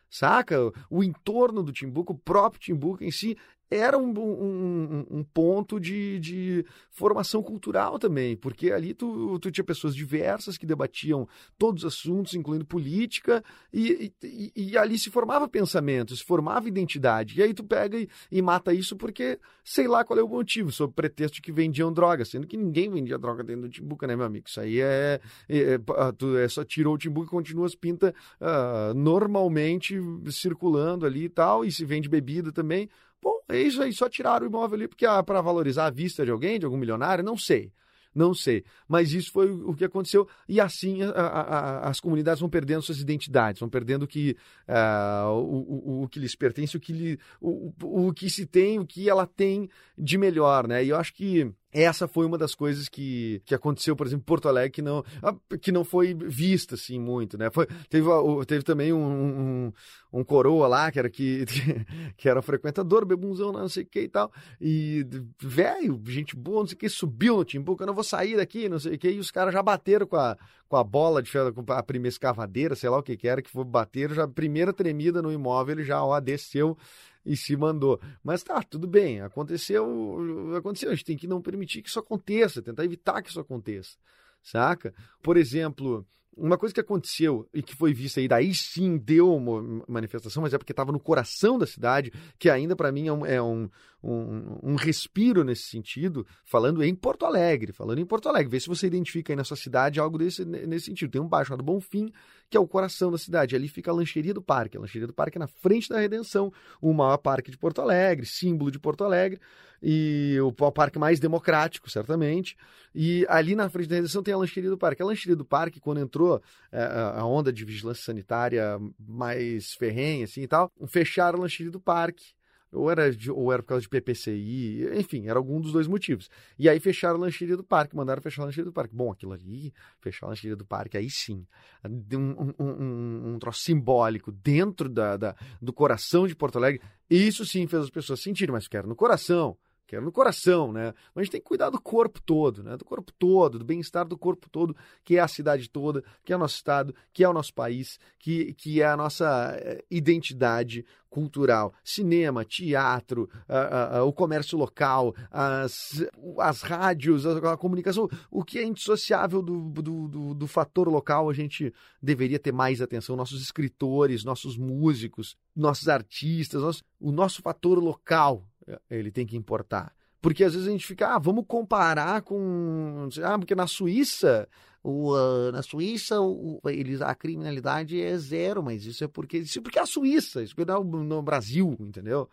Saca? 0.08 0.56
O 0.90 1.02
entorno 1.04 1.62
do 1.62 1.72
Timbuco, 1.72 2.12
o 2.12 2.18
próprio 2.18 2.60
Timbuco 2.60 3.02
em 3.04 3.10
si, 3.12 3.36
era 3.70 3.96
um, 3.96 4.10
um, 4.18 5.06
um 5.10 5.24
ponto 5.24 5.78
de, 5.78 6.18
de 6.18 6.66
formação 6.90 7.42
cultural 7.42 7.98
também, 7.98 8.36
porque 8.36 8.72
ali 8.72 8.92
tu, 8.92 9.38
tu 9.38 9.50
tinha 9.50 9.64
pessoas 9.64 9.94
diversas 9.94 10.58
que 10.58 10.66
debatiam 10.66 11.28
todos 11.56 11.84
os 11.84 11.94
assuntos, 11.94 12.34
incluindo 12.34 12.64
política, 12.64 13.44
e, 13.72 14.12
e, 14.22 14.52
e 14.56 14.78
ali 14.78 14.98
se 14.98 15.08
formava 15.08 15.48
pensamento, 15.48 16.16
se 16.16 16.24
formava 16.24 16.68
identidade. 16.68 17.38
E 17.38 17.42
aí 17.42 17.54
tu 17.54 17.62
pega 17.62 17.96
e, 17.96 18.08
e 18.30 18.42
mata 18.42 18.74
isso 18.74 18.96
porque 18.96 19.38
sei 19.62 19.86
lá 19.86 20.04
qual 20.04 20.18
é 20.18 20.22
o 20.22 20.28
motivo, 20.28 20.72
sob 20.72 20.92
pretexto 20.92 21.36
de 21.36 21.42
que 21.42 21.52
vendiam 21.52 21.92
droga, 21.92 22.24
sendo 22.24 22.46
que 22.46 22.56
ninguém 22.56 22.90
vendia 22.90 23.16
droga 23.16 23.44
dentro 23.44 23.62
do 23.62 23.68
Timbuca, 23.68 24.06
né, 24.06 24.16
meu 24.16 24.26
amigo? 24.26 24.48
Isso 24.48 24.60
aí 24.60 24.80
é. 24.80 25.20
é, 25.48 25.74
é, 25.74 25.78
tu 26.18 26.36
é 26.36 26.48
só 26.48 26.64
tirou 26.64 26.94
o 26.94 26.98
Timbuca 26.98 27.28
e 27.28 27.30
continua 27.30 27.66
as 27.66 27.74
pintas 27.74 28.12
ah, 28.40 28.92
normalmente 28.96 29.96
circulando 30.30 31.06
ali 31.06 31.24
e 31.24 31.28
tal, 31.28 31.64
e 31.64 31.70
se 31.70 31.84
vende 31.84 32.08
bebida 32.08 32.50
também. 32.50 32.88
Bom, 33.22 33.34
é 33.48 33.60
isso 33.60 33.82
aí, 33.82 33.92
só 33.92 34.08
tiraram 34.08 34.46
o 34.46 34.48
imóvel 34.48 34.76
ali 34.76 34.88
porque 34.88 35.04
ah, 35.06 35.22
para 35.22 35.40
valorizar 35.40 35.86
a 35.86 35.90
vista 35.90 36.24
de 36.24 36.30
alguém, 36.30 36.58
de 36.58 36.64
algum 36.64 36.76
milionário, 36.78 37.22
não 37.24 37.36
sei. 37.36 37.72
Não 38.12 38.34
sei. 38.34 38.64
Mas 38.88 39.12
isso 39.12 39.30
foi 39.30 39.48
o 39.52 39.72
que 39.72 39.84
aconteceu. 39.84 40.26
E 40.48 40.60
assim 40.60 41.00
a- 41.02 41.10
a- 41.10 41.88
as 41.88 42.00
comunidades 42.00 42.40
vão 42.40 42.50
perdendo 42.50 42.82
suas 42.82 42.98
identidades, 43.00 43.60
vão 43.60 43.68
perdendo 43.68 44.02
o 44.02 44.06
que, 44.08 44.36
ah, 44.66 45.26
o, 45.32 46.00
o, 46.00 46.02
o 46.04 46.08
que 46.08 46.18
lhes 46.18 46.34
pertence, 46.34 46.76
o 46.76 46.80
que, 46.80 46.92
lhe, 46.92 47.18
o, 47.40 47.72
o 48.08 48.12
que 48.12 48.28
se 48.28 48.46
tem, 48.46 48.80
o 48.80 48.86
que 48.86 49.08
ela 49.08 49.26
tem 49.26 49.68
de 49.96 50.18
melhor, 50.18 50.66
né? 50.66 50.84
E 50.84 50.88
eu 50.88 50.96
acho 50.96 51.14
que 51.14 51.52
essa 51.72 52.08
foi 52.08 52.26
uma 52.26 52.36
das 52.36 52.54
coisas 52.54 52.88
que, 52.88 53.40
que 53.44 53.54
aconteceu, 53.54 53.94
por 53.94 54.06
exemplo, 54.06 54.22
em 54.22 54.26
Porto 54.26 54.48
Alegre, 54.48 54.70
que 54.70 54.82
não, 54.82 55.04
ah, 55.22 55.34
que 55.60 55.70
não 55.70 55.84
foi 55.84 56.14
vista 56.14 56.74
assim 56.74 56.98
muito, 56.98 57.38
né? 57.38 57.50
Foi, 57.50 57.66
teve, 57.88 58.08
o- 58.08 58.44
teve 58.44 58.62
também 58.64 58.92
um, 58.92 59.66
um, 59.68 59.72
um 60.12 60.24
coroa 60.24 60.66
lá, 60.66 60.90
que 60.90 60.98
era, 60.98 61.08
que, 61.08 61.44
que 62.16 62.28
era 62.28 62.42
frequentador, 62.42 63.04
bebunzão, 63.06 63.52
não 63.52 63.68
sei 63.68 63.84
o 63.84 63.86
que 63.86 64.00
e 64.00 64.08
tal. 64.08 64.32
E, 64.60 65.06
velho, 65.40 66.00
gente 66.06 66.34
boa, 66.36 66.60
não 66.60 66.66
sei 66.66 66.74
o 66.76 66.78
que, 66.78 66.88
subiu 66.88 67.36
no 67.36 67.44
Timbuco, 67.44 67.82
eu 67.82 67.86
não 67.86 67.94
vou 67.94 68.04
sair 68.04 68.36
daqui, 68.36 68.68
não 68.68 68.78
sei 68.78 68.94
o 68.94 68.98
que, 68.98 69.10
e 69.10 69.18
os 69.18 69.30
caras 69.30 69.52
já 69.54 69.62
bateram 69.62 70.06
com 70.06 70.16
a, 70.16 70.36
com 70.68 70.76
a 70.76 70.84
bola 70.84 71.22
de 71.22 71.30
ferro, 71.30 71.52
com 71.52 71.72
a 71.72 71.82
primeira 71.82 72.12
escavadeira, 72.12 72.74
sei 72.74 72.90
lá 72.90 72.98
o 72.98 73.02
que 73.02 73.16
que 73.16 73.28
era, 73.28 73.40
que 73.42 73.50
foi 73.50 73.64
bater, 73.64 74.12
já 74.12 74.24
a 74.24 74.28
primeira 74.28 74.72
tremida 74.72 75.22
no 75.22 75.32
imóvel, 75.32 75.76
ele 75.76 75.84
já, 75.84 76.02
ó, 76.02 76.18
desceu 76.20 76.76
e 77.24 77.36
se 77.36 77.56
mandou. 77.56 78.00
Mas 78.22 78.42
tá, 78.42 78.62
tudo 78.62 78.86
bem, 78.86 79.20
aconteceu, 79.20 80.18
aconteceu, 80.56 80.90
a 80.90 80.94
gente 80.94 81.04
tem 81.04 81.16
que 81.16 81.26
não 81.26 81.40
permitir 81.40 81.82
que 81.82 81.88
isso 81.88 81.98
aconteça, 81.98 82.62
tentar 82.62 82.84
evitar 82.84 83.22
que 83.22 83.30
isso 83.30 83.40
aconteça, 83.40 83.96
saca? 84.42 84.94
Por 85.22 85.36
exemplo, 85.36 86.06
uma 86.40 86.56
coisa 86.56 86.74
que 86.74 86.80
aconteceu 86.80 87.46
e 87.52 87.62
que 87.62 87.76
foi 87.76 87.92
vista 87.92 88.18
aí, 88.18 88.26
daí 88.26 88.54
sim 88.54 88.96
deu 88.96 89.34
uma 89.34 89.84
manifestação, 89.86 90.42
mas 90.42 90.54
é 90.54 90.58
porque 90.58 90.72
estava 90.72 90.90
no 90.90 90.98
coração 90.98 91.58
da 91.58 91.66
cidade, 91.66 92.10
que 92.38 92.48
ainda 92.48 92.74
para 92.74 92.90
mim 92.90 93.08
é, 93.08 93.12
um, 93.12 93.26
é 93.26 93.42
um, 93.42 93.68
um, 94.02 94.58
um 94.62 94.74
respiro 94.74 95.44
nesse 95.44 95.64
sentido, 95.64 96.26
falando 96.44 96.82
em 96.82 96.94
Porto 96.94 97.26
Alegre, 97.26 97.72
falando 97.72 97.98
em 97.98 98.06
Porto 98.06 98.28
Alegre, 98.28 98.50
vê 98.50 98.58
se 98.58 98.68
você 98.68 98.86
identifica 98.86 99.32
aí 99.32 99.36
na 99.36 99.44
sua 99.44 99.56
cidade 99.56 100.00
algo 100.00 100.16
desse, 100.16 100.44
nesse 100.44 100.86
sentido. 100.86 101.10
Tem 101.10 101.20
um 101.20 101.28
bairro 101.28 101.46
chamado 101.46 101.62
Bonfim, 101.62 102.10
que 102.48 102.56
é 102.56 102.60
o 102.60 102.66
coração 102.66 103.10
da 103.12 103.18
cidade, 103.18 103.54
ali 103.54 103.68
fica 103.68 103.90
a 103.90 103.94
Lancheria 103.94 104.32
do 104.32 104.42
Parque, 104.42 104.76
a 104.76 104.80
Lancheria 104.80 105.06
do 105.06 105.14
Parque 105.14 105.36
é 105.36 105.40
na 105.40 105.46
frente 105.46 105.88
da 105.88 106.00
Redenção, 106.00 106.52
o 106.80 106.92
maior 106.92 107.18
parque 107.18 107.50
de 107.50 107.58
Porto 107.58 107.80
Alegre, 107.82 108.24
símbolo 108.24 108.70
de 108.70 108.78
Porto 108.78 109.04
Alegre, 109.04 109.38
e 109.82 110.36
o 110.42 110.52
parque 110.72 110.98
mais 110.98 111.18
democrático, 111.18 111.90
certamente. 111.90 112.56
E 112.94 113.24
ali 113.28 113.54
na 113.54 113.68
frente 113.68 113.88
da 113.88 113.96
redação 113.96 114.22
tem 114.22 114.34
a 114.34 114.36
lancheria 114.38 114.70
do 114.70 114.76
parque. 114.78 115.02
A 115.02 115.06
lancheria 115.06 115.36
do 115.36 115.44
parque, 115.44 115.80
quando 115.80 116.00
entrou 116.00 116.42
é, 116.70 116.82
a 117.16 117.24
onda 117.24 117.52
de 117.52 117.64
vigilância 117.64 118.04
sanitária 118.04 118.78
mais 118.98 119.74
ferrenha 119.74 120.24
assim 120.24 120.42
e 120.42 120.48
tal, 120.48 120.70
fecharam 120.88 121.38
a 121.38 121.42
lancheria 121.42 121.72
do 121.72 121.80
parque. 121.80 122.34
Ou 122.72 122.88
era, 122.88 123.10
de- 123.10 123.32
ou 123.32 123.52
era 123.52 123.62
por 123.64 123.70
causa 123.70 123.82
de 123.82 123.88
PPCI, 123.88 124.90
enfim, 124.96 125.26
era 125.26 125.36
algum 125.36 125.60
dos 125.60 125.72
dois 125.72 125.88
motivos. 125.88 126.28
E 126.56 126.68
aí 126.68 126.78
fecharam 126.78 127.16
a 127.16 127.22
lancheria 127.22 127.56
do 127.56 127.64
parque, 127.64 127.96
mandaram 127.96 128.22
fechar 128.22 128.42
a 128.42 128.44
lancheria 128.44 128.64
do 128.66 128.72
parque. 128.72 128.94
Bom, 128.94 129.10
aquilo 129.10 129.32
ali, 129.32 129.72
fechar 130.00 130.26
a 130.26 130.28
lancheria 130.28 130.54
do 130.54 130.64
parque, 130.64 130.96
aí 130.96 131.10
sim. 131.10 131.44
Um, 131.84 132.52
um, 132.60 132.64
um, 132.64 133.34
um 133.34 133.38
troço 133.40 133.62
simbólico 133.62 134.30
dentro 134.30 134.88
da, 134.88 135.16
da- 135.16 135.34
do 135.60 135.72
coração 135.72 136.28
de 136.28 136.36
Porto 136.36 136.58
Alegre. 136.58 136.80
Isso 137.08 137.44
sim 137.44 137.66
fez 137.66 137.82
as 137.82 137.90
pessoas 137.90 138.20
sentirem, 138.20 138.52
mas 138.52 138.68
quero 138.68 138.86
no 138.86 138.94
coração 138.94 139.56
quero 139.90 140.04
no 140.04 140.12
coração, 140.12 140.72
né? 140.72 140.94
Mas 141.12 141.22
a 141.22 141.24
gente 141.24 141.32
tem 141.32 141.40
que 141.40 141.46
cuidar 141.48 141.68
do 141.68 141.80
corpo 141.80 142.22
todo, 142.22 142.62
né? 142.62 142.76
Do 142.76 142.84
corpo 142.84 143.12
todo, 143.18 143.58
do 143.58 143.64
bem-estar 143.64 144.06
do 144.06 144.16
corpo 144.16 144.48
todo, 144.48 144.76
que 145.04 145.16
é 145.16 145.20
a 145.20 145.26
cidade 145.26 145.68
toda, 145.68 146.04
que 146.24 146.32
é 146.32 146.36
o 146.36 146.38
nosso 146.38 146.54
estado, 146.54 146.94
que 147.12 147.24
é 147.24 147.28
o 147.28 147.32
nosso 147.32 147.52
país, 147.52 147.98
que, 148.16 148.54
que 148.54 148.80
é 148.80 148.86
a 148.86 148.96
nossa 148.96 149.52
eh, 149.58 149.84
identidade 149.90 150.86
cultural. 151.08 151.74
Cinema, 151.82 152.44
teatro, 152.44 153.28
ah, 153.48 153.98
ah, 153.98 154.04
o 154.04 154.12
comércio 154.12 154.56
local, 154.56 155.12
as, 155.28 156.06
as 156.38 156.62
rádios, 156.62 157.26
a, 157.26 157.54
a 157.54 157.56
comunicação, 157.56 158.08
o 158.30 158.44
que 158.44 158.60
é 158.60 158.64
indissociável 158.64 159.42
do, 159.42 159.70
do, 159.70 160.08
do, 160.08 160.34
do 160.34 160.46
fator 160.46 160.88
local, 160.88 161.28
a 161.28 161.34
gente 161.34 161.74
deveria 162.00 162.38
ter 162.38 162.52
mais 162.52 162.80
atenção. 162.80 163.16
Nossos 163.16 163.42
escritores, 163.42 164.22
nossos 164.22 164.56
músicos, 164.56 165.36
nossos 165.56 165.88
artistas, 165.88 166.62
nosso- 166.62 166.84
o 167.00 167.10
nosso 167.10 167.42
fator 167.42 167.82
local, 167.82 168.46
ele 168.90 169.10
tem 169.10 169.26
que 169.26 169.36
importar. 169.36 169.94
Porque 170.20 170.44
às 170.44 170.52
vezes 170.52 170.68
a 170.68 170.70
gente 170.70 170.86
fica, 170.86 171.14
ah, 171.14 171.18
vamos 171.18 171.44
comparar 171.48 172.20
com. 172.22 173.08
Ah, 173.24 173.38
porque 173.38 173.54
na 173.54 173.66
Suíça, 173.66 174.46
o, 174.82 175.14
ah, 175.14 175.50
na 175.52 175.62
Suíça 175.62 176.20
o- 176.20 176.60
eles, 176.66 177.00
a 177.00 177.14
criminalidade 177.14 178.00
é 178.00 178.16
zero, 178.18 178.62
mas 178.62 178.84
isso 178.84 179.02
é 179.02 179.08
porque. 179.08 179.38
Isso 179.38 179.58
é 179.58 179.62
porque 179.62 179.78
é 179.78 179.82
a 179.82 179.86
Suíça, 179.86 180.42
isso 180.42 180.54
porque 180.54 180.70
não 180.70 180.82
é 180.82 180.84
no 180.84 181.22
Brasil, 181.22 181.74
entendeu? 181.80 182.28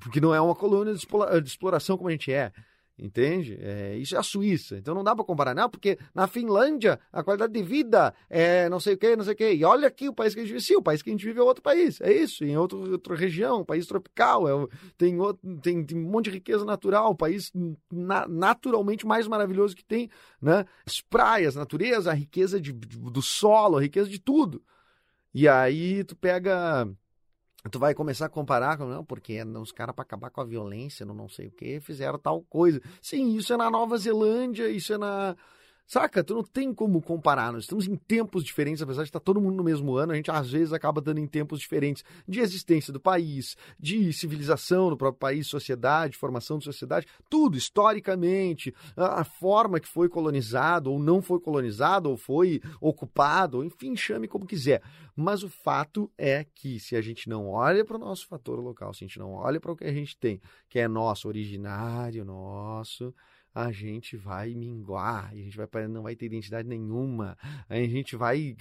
Porque 0.00 0.20
não 0.20 0.34
é 0.34 0.40
uma 0.40 0.54
colônia 0.54 0.94
de 0.94 1.48
exploração 1.48 1.96
como 1.96 2.08
a 2.08 2.12
gente 2.12 2.32
é. 2.32 2.52
Entende? 3.02 3.58
É, 3.62 3.96
isso 3.96 4.14
é 4.14 4.18
a 4.18 4.22
Suíça. 4.22 4.76
Então 4.76 4.94
não 4.94 5.02
dá 5.02 5.16
para 5.16 5.24
comparar, 5.24 5.54
não, 5.54 5.70
porque 5.70 5.98
na 6.14 6.26
Finlândia 6.26 7.00
a 7.10 7.22
qualidade 7.24 7.52
de 7.52 7.62
vida 7.62 8.12
é 8.28 8.68
não 8.68 8.78
sei 8.78 8.92
o 8.92 8.98
que, 8.98 9.16
não 9.16 9.24
sei 9.24 9.32
o 9.32 9.36
que. 9.36 9.52
E 9.54 9.64
olha 9.64 9.88
aqui 9.88 10.06
o 10.06 10.12
país 10.12 10.34
que 10.34 10.40
a 10.40 10.44
gente 10.44 10.52
vive. 10.52 10.76
O 10.76 10.82
país 10.82 11.00
que 11.02 11.08
a 11.08 11.12
gente 11.12 11.24
vive 11.24 11.40
é 11.40 11.42
outro 11.42 11.62
país. 11.62 11.98
É 12.02 12.12
isso, 12.12 12.44
em 12.44 12.58
outro, 12.58 12.92
outra 12.92 13.16
região, 13.16 13.62
um 13.62 13.64
país 13.64 13.86
tropical. 13.86 14.46
É, 14.46 14.68
tem, 14.98 15.18
outro, 15.18 15.56
tem, 15.62 15.82
tem 15.82 15.96
um 15.96 16.10
monte 16.10 16.26
de 16.26 16.32
riqueza 16.32 16.64
natural, 16.64 17.12
o 17.12 17.16
país 17.16 17.50
na- 17.90 18.28
naturalmente 18.28 19.06
mais 19.06 19.26
maravilhoso 19.26 19.74
que 19.74 19.84
tem, 19.84 20.10
né? 20.40 20.66
As 20.86 21.00
praias, 21.00 21.54
natureza, 21.54 22.10
a 22.10 22.14
riqueza 22.14 22.60
de, 22.60 22.70
de- 22.72 22.98
do 22.98 23.22
solo, 23.22 23.78
a 23.78 23.82
riqueza 23.82 24.10
de 24.10 24.18
tudo. 24.18 24.62
E 25.32 25.48
aí 25.48 26.04
tu 26.04 26.14
pega 26.16 26.86
tu 27.68 27.78
vai 27.78 27.94
começar 27.94 28.26
a 28.26 28.30
comparar 28.30 28.78
com, 28.78 28.86
não, 28.86 29.04
porque 29.04 29.42
os 29.42 29.72
caras 29.72 29.94
para 29.94 30.02
acabar 30.02 30.30
com 30.30 30.40
a 30.40 30.44
violência, 30.44 31.04
não, 31.04 31.14
não 31.14 31.28
sei 31.28 31.48
o 31.48 31.50
que, 31.50 31.80
fizeram 31.80 32.18
tal 32.18 32.40
coisa. 32.42 32.80
Sim, 33.02 33.36
isso 33.36 33.52
é 33.52 33.56
na 33.56 33.70
Nova 33.70 33.98
Zelândia, 33.98 34.68
isso 34.68 34.92
é 34.92 34.98
na. 34.98 35.36
Saca? 35.90 36.22
Tu 36.22 36.32
não 36.32 36.44
tem 36.44 36.72
como 36.72 37.02
comparar. 37.02 37.52
Nós 37.52 37.64
estamos 37.64 37.88
em 37.88 37.96
tempos 37.96 38.44
diferentes, 38.44 38.80
apesar 38.80 39.02
de 39.02 39.08
estar 39.08 39.18
todo 39.18 39.40
mundo 39.40 39.56
no 39.56 39.64
mesmo 39.64 39.96
ano, 39.96 40.12
a 40.12 40.14
gente 40.14 40.30
às 40.30 40.48
vezes 40.48 40.72
acaba 40.72 41.00
dando 41.00 41.18
em 41.18 41.26
tempos 41.26 41.58
diferentes 41.58 42.04
de 42.28 42.38
existência 42.38 42.92
do 42.92 43.00
país, 43.00 43.56
de 43.76 44.12
civilização 44.12 44.88
do 44.88 44.96
próprio 44.96 45.18
país, 45.18 45.48
sociedade, 45.48 46.16
formação 46.16 46.58
de 46.58 46.64
sociedade, 46.64 47.08
tudo 47.28 47.58
historicamente, 47.58 48.72
a, 48.96 49.24
forma 49.24 49.80
que 49.80 49.88
foi 49.88 50.08
colonizado 50.08 50.92
ou 50.92 50.98
não 51.00 51.20
foi 51.20 51.40
colonizado, 51.40 52.08
ou 52.08 52.16
foi 52.16 52.60
ocupado, 52.80 53.64
enfim, 53.64 53.96
chame 53.96 54.28
como 54.28 54.46
quiser. 54.46 54.80
Mas 55.16 55.42
o 55.42 55.48
fato 55.48 56.08
é 56.16 56.46
que 56.54 56.78
se 56.78 56.94
a 56.94 57.00
gente 57.00 57.28
não 57.28 57.48
olha 57.48 57.84
para 57.84 57.96
o 57.96 58.00
nosso 58.00 58.28
fator 58.28 58.60
local, 58.60 58.94
se 58.94 59.02
a 59.02 59.08
gente 59.08 59.18
não 59.18 59.32
olha 59.32 59.58
para 59.58 59.72
o 59.72 59.76
que 59.76 59.82
a 59.82 59.92
gente 59.92 60.16
tem, 60.16 60.40
que 60.68 60.78
é 60.78 60.86
nosso, 60.86 61.26
originário 61.26 62.24
nosso, 62.24 63.12
a 63.54 63.72
gente 63.72 64.16
vai 64.16 64.54
minguar, 64.54 65.30
a 65.30 65.34
gente 65.34 65.56
vai, 65.56 65.88
não 65.88 66.02
vai 66.02 66.14
ter 66.14 66.26
identidade 66.26 66.68
nenhuma, 66.68 67.36
a 67.68 67.76
gente 67.76 68.14
vai, 68.16 68.56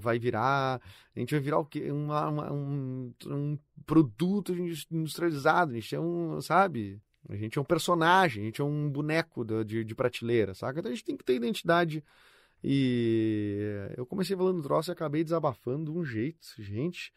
vai 0.00 0.18
virar, 0.18 0.80
a 1.14 1.18
gente 1.18 1.32
vai 1.32 1.40
virar 1.40 1.58
o 1.58 1.66
quê? 1.66 1.90
Uma, 1.90 2.28
uma, 2.28 2.52
um, 2.52 3.12
um 3.26 3.58
produto 3.84 4.54
industrializado, 4.90 5.72
a 5.72 5.74
gente 5.74 5.94
é 5.94 6.00
um, 6.00 6.40
sabe? 6.40 7.00
A 7.28 7.36
gente 7.36 7.58
é 7.58 7.60
um 7.60 7.64
personagem, 7.64 8.42
a 8.42 8.46
gente 8.46 8.60
é 8.60 8.64
um 8.64 8.90
boneco 8.90 9.44
de, 9.64 9.84
de, 9.84 9.94
prateleira, 9.94 10.54
saca? 10.54 10.80
Então 10.80 10.90
a 10.90 10.94
gente 10.94 11.04
tem 11.04 11.16
que 11.16 11.24
ter 11.24 11.34
identidade. 11.34 12.02
E 12.64 13.88
eu 13.96 14.06
comecei 14.06 14.36
falando 14.36 14.56
do 14.56 14.62
troço 14.62 14.90
e 14.90 14.92
acabei 14.92 15.22
desabafando 15.22 15.92
de 15.92 15.98
um 15.98 16.04
jeito, 16.04 16.46
gente. 16.58 17.12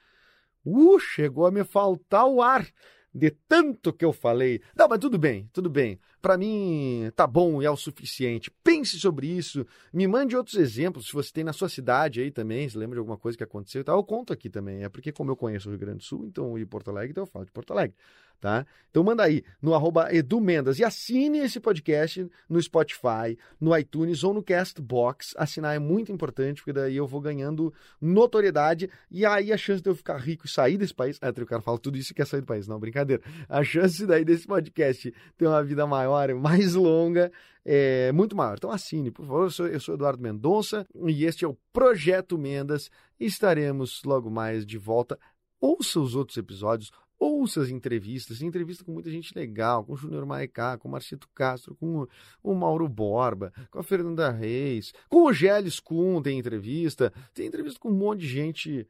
Uh, 0.65 0.99
chegou 0.99 1.45
a 1.45 1.51
me 1.51 1.63
faltar 1.63 2.25
o 2.25 2.41
ar. 2.41 2.67
De 3.15 3.31
tanto 3.31 3.93
que 3.93 4.03
eu 4.03 4.11
falei. 4.11 4.61
Não, 4.75 4.89
mas 4.89 4.99
tudo 4.99 5.17
bem, 5.17 5.49
tudo 5.53 5.69
bem. 5.69 5.97
Para 6.21 6.37
mim 6.37 7.09
tá 7.15 7.25
bom 7.25 7.61
e 7.61 7.65
é 7.65 7.71
o 7.71 7.77
suficiente. 7.77 8.51
Pense 8.61 8.99
sobre 8.99 9.25
isso. 9.27 9.65
Me 9.93 10.05
mande 10.05 10.35
outros 10.35 10.57
exemplos, 10.57 11.07
se 11.07 11.13
você 11.13 11.31
tem 11.31 11.43
na 11.43 11.53
sua 11.53 11.69
cidade 11.69 12.19
aí 12.19 12.29
também, 12.29 12.67
se 12.67 12.77
lembra 12.77 12.95
de 12.95 12.99
alguma 12.99 13.17
coisa 13.17 13.37
que 13.37 13.43
aconteceu 13.43 13.79
e 13.79 13.83
tal. 13.85 13.97
Eu 13.97 14.03
conto 14.03 14.33
aqui 14.33 14.49
também. 14.49 14.83
É 14.83 14.89
porque 14.89 15.13
como 15.13 15.31
eu 15.31 15.37
conheço 15.37 15.69
o 15.69 15.71
Rio 15.71 15.79
Grande 15.79 15.99
do 15.99 16.03
Sul, 16.03 16.25
então 16.25 16.57
e 16.59 16.65
Porto 16.65 16.89
Alegre, 16.89 17.11
então 17.11 17.23
eu 17.23 17.27
falo 17.27 17.45
de 17.45 17.51
Porto 17.53 17.71
Alegre. 17.71 17.95
Tá? 18.39 18.65
Então 18.91 19.03
manda 19.03 19.23
aí 19.23 19.43
no 19.61 19.73
arroba 19.73 20.13
Edu 20.13 20.39
Mendas 20.39 20.77
e 20.77 20.83
assine 20.83 21.39
esse 21.39 21.59
podcast 21.59 22.29
no 22.47 22.61
Spotify, 22.61 23.37
no 23.59 23.75
iTunes 23.75 24.23
ou 24.23 24.33
no 24.33 24.43
Castbox. 24.43 25.33
Assinar 25.35 25.75
é 25.75 25.79
muito 25.79 26.11
importante, 26.11 26.61
porque 26.61 26.71
daí 26.71 26.95
eu 26.95 27.07
vou 27.07 27.19
ganhando 27.19 27.73
notoriedade 27.99 28.89
e 29.09 29.25
aí 29.25 29.51
a 29.51 29.57
chance 29.57 29.81
de 29.81 29.89
eu 29.89 29.95
ficar 29.95 30.17
rico 30.17 30.45
e 30.45 30.49
sair 30.49 30.77
desse 30.77 30.93
país. 30.93 31.17
Ah, 31.21 31.29
o 31.29 31.45
cara 31.45 31.61
fala 31.61 31.79
tudo 31.79 31.97
isso 31.97 32.11
e 32.11 32.15
quer 32.15 32.27
sair 32.27 32.41
do 32.41 32.47
país. 32.47 32.67
Não, 32.67 32.79
brincadeira. 32.79 33.21
A 33.49 33.63
chance 33.63 34.05
daí 34.05 34.23
desse 34.23 34.45
podcast 34.45 35.13
ter 35.37 35.47
uma 35.47 35.63
vida 35.63 35.87
maior, 35.87 36.33
mais 36.35 36.75
longa, 36.75 37.31
é 37.65 38.11
muito 38.11 38.35
maior. 38.35 38.55
Então 38.57 38.71
assine, 38.71 39.09
por 39.09 39.25
favor. 39.25 39.43
Eu 39.45 39.51
sou, 39.51 39.67
eu 39.67 39.79
sou 39.79 39.95
Eduardo 39.95 40.21
Mendonça 40.21 40.85
e 41.07 41.25
este 41.25 41.43
é 41.43 41.47
o 41.47 41.57
Projeto 41.73 42.37
Mendas. 42.37 42.91
Estaremos 43.19 44.03
logo 44.05 44.29
mais 44.29 44.65
de 44.65 44.77
volta. 44.77 45.17
Ouça 45.59 45.99
os 45.99 46.15
outros 46.15 46.37
episódios, 46.37 46.91
ouça 47.19 47.61
as 47.61 47.69
entrevistas, 47.69 48.41
entrevista 48.41 48.83
com 48.83 48.91
muita 48.91 49.09
gente 49.09 49.33
legal, 49.35 49.83
com 49.83 49.93
o 49.93 49.97
Júnior 49.97 50.25
Maicá, 50.25 50.77
com 50.77 50.87
o 50.87 50.91
Marcito 50.91 51.27
Castro, 51.33 51.75
com 51.75 52.07
o 52.43 52.53
Mauro 52.53 52.87
Borba, 52.87 53.53
com 53.71 53.79
a 53.79 53.83
Fernanda 53.83 54.29
Reis, 54.31 54.93
com 55.09 55.25
o 55.25 55.33
Gélis 55.33 55.79
Kuhn 55.79 56.21
tem 56.21 56.39
entrevista, 56.39 57.11
tem 57.33 57.47
entrevista 57.47 57.79
com 57.79 57.89
um 57.89 57.97
monte 57.97 58.21
de 58.21 58.27
gente 58.27 58.87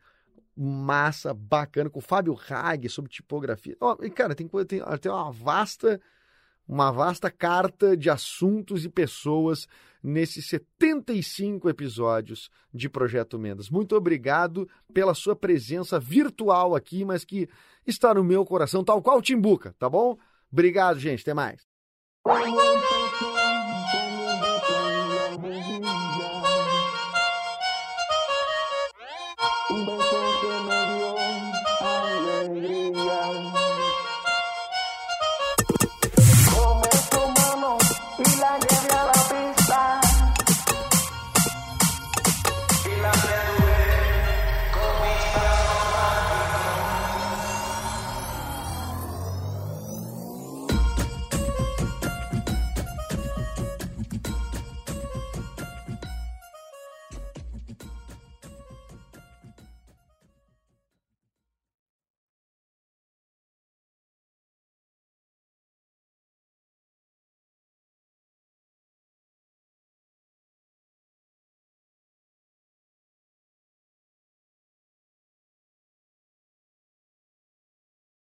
massa, 0.55 1.33
bacana, 1.33 1.89
com 1.89 1.99
o 1.99 2.01
Fábio 2.01 2.37
Hag 2.49 2.87
sobre 2.87 3.11
tipografia. 3.11 3.75
Ó, 3.79 3.97
e 4.01 4.09
cara, 4.09 4.33
tem, 4.33 4.47
tem, 4.47 4.81
tem 5.01 5.11
uma 5.11 5.31
vasta 5.31 5.99
uma 6.67 6.91
vasta 6.91 7.29
carta 7.29 7.95
de 7.95 8.09
assuntos 8.09 8.85
e 8.85 8.89
pessoas 8.89 9.67
nesses 10.05 10.47
75 10.49 11.67
episódios 11.67 12.51
de 12.71 12.87
Projeto 12.87 13.39
Mendas. 13.39 13.71
Muito 13.71 13.95
obrigado 13.95 14.69
pela 14.93 15.15
sua 15.15 15.35
presença 15.35 15.99
virtual 15.99 16.75
aqui, 16.75 17.03
mas 17.03 17.25
que 17.25 17.49
está 17.87 18.13
no 18.13 18.23
meu 18.23 18.45
coração, 18.45 18.83
tal 18.83 19.01
qual 19.01 19.21
Timbuca, 19.21 19.73
tá 19.79 19.89
bom? 19.89 20.15
Obrigado, 20.51 20.99
gente. 20.99 21.21
Até 21.21 21.33
mais. 21.33 21.65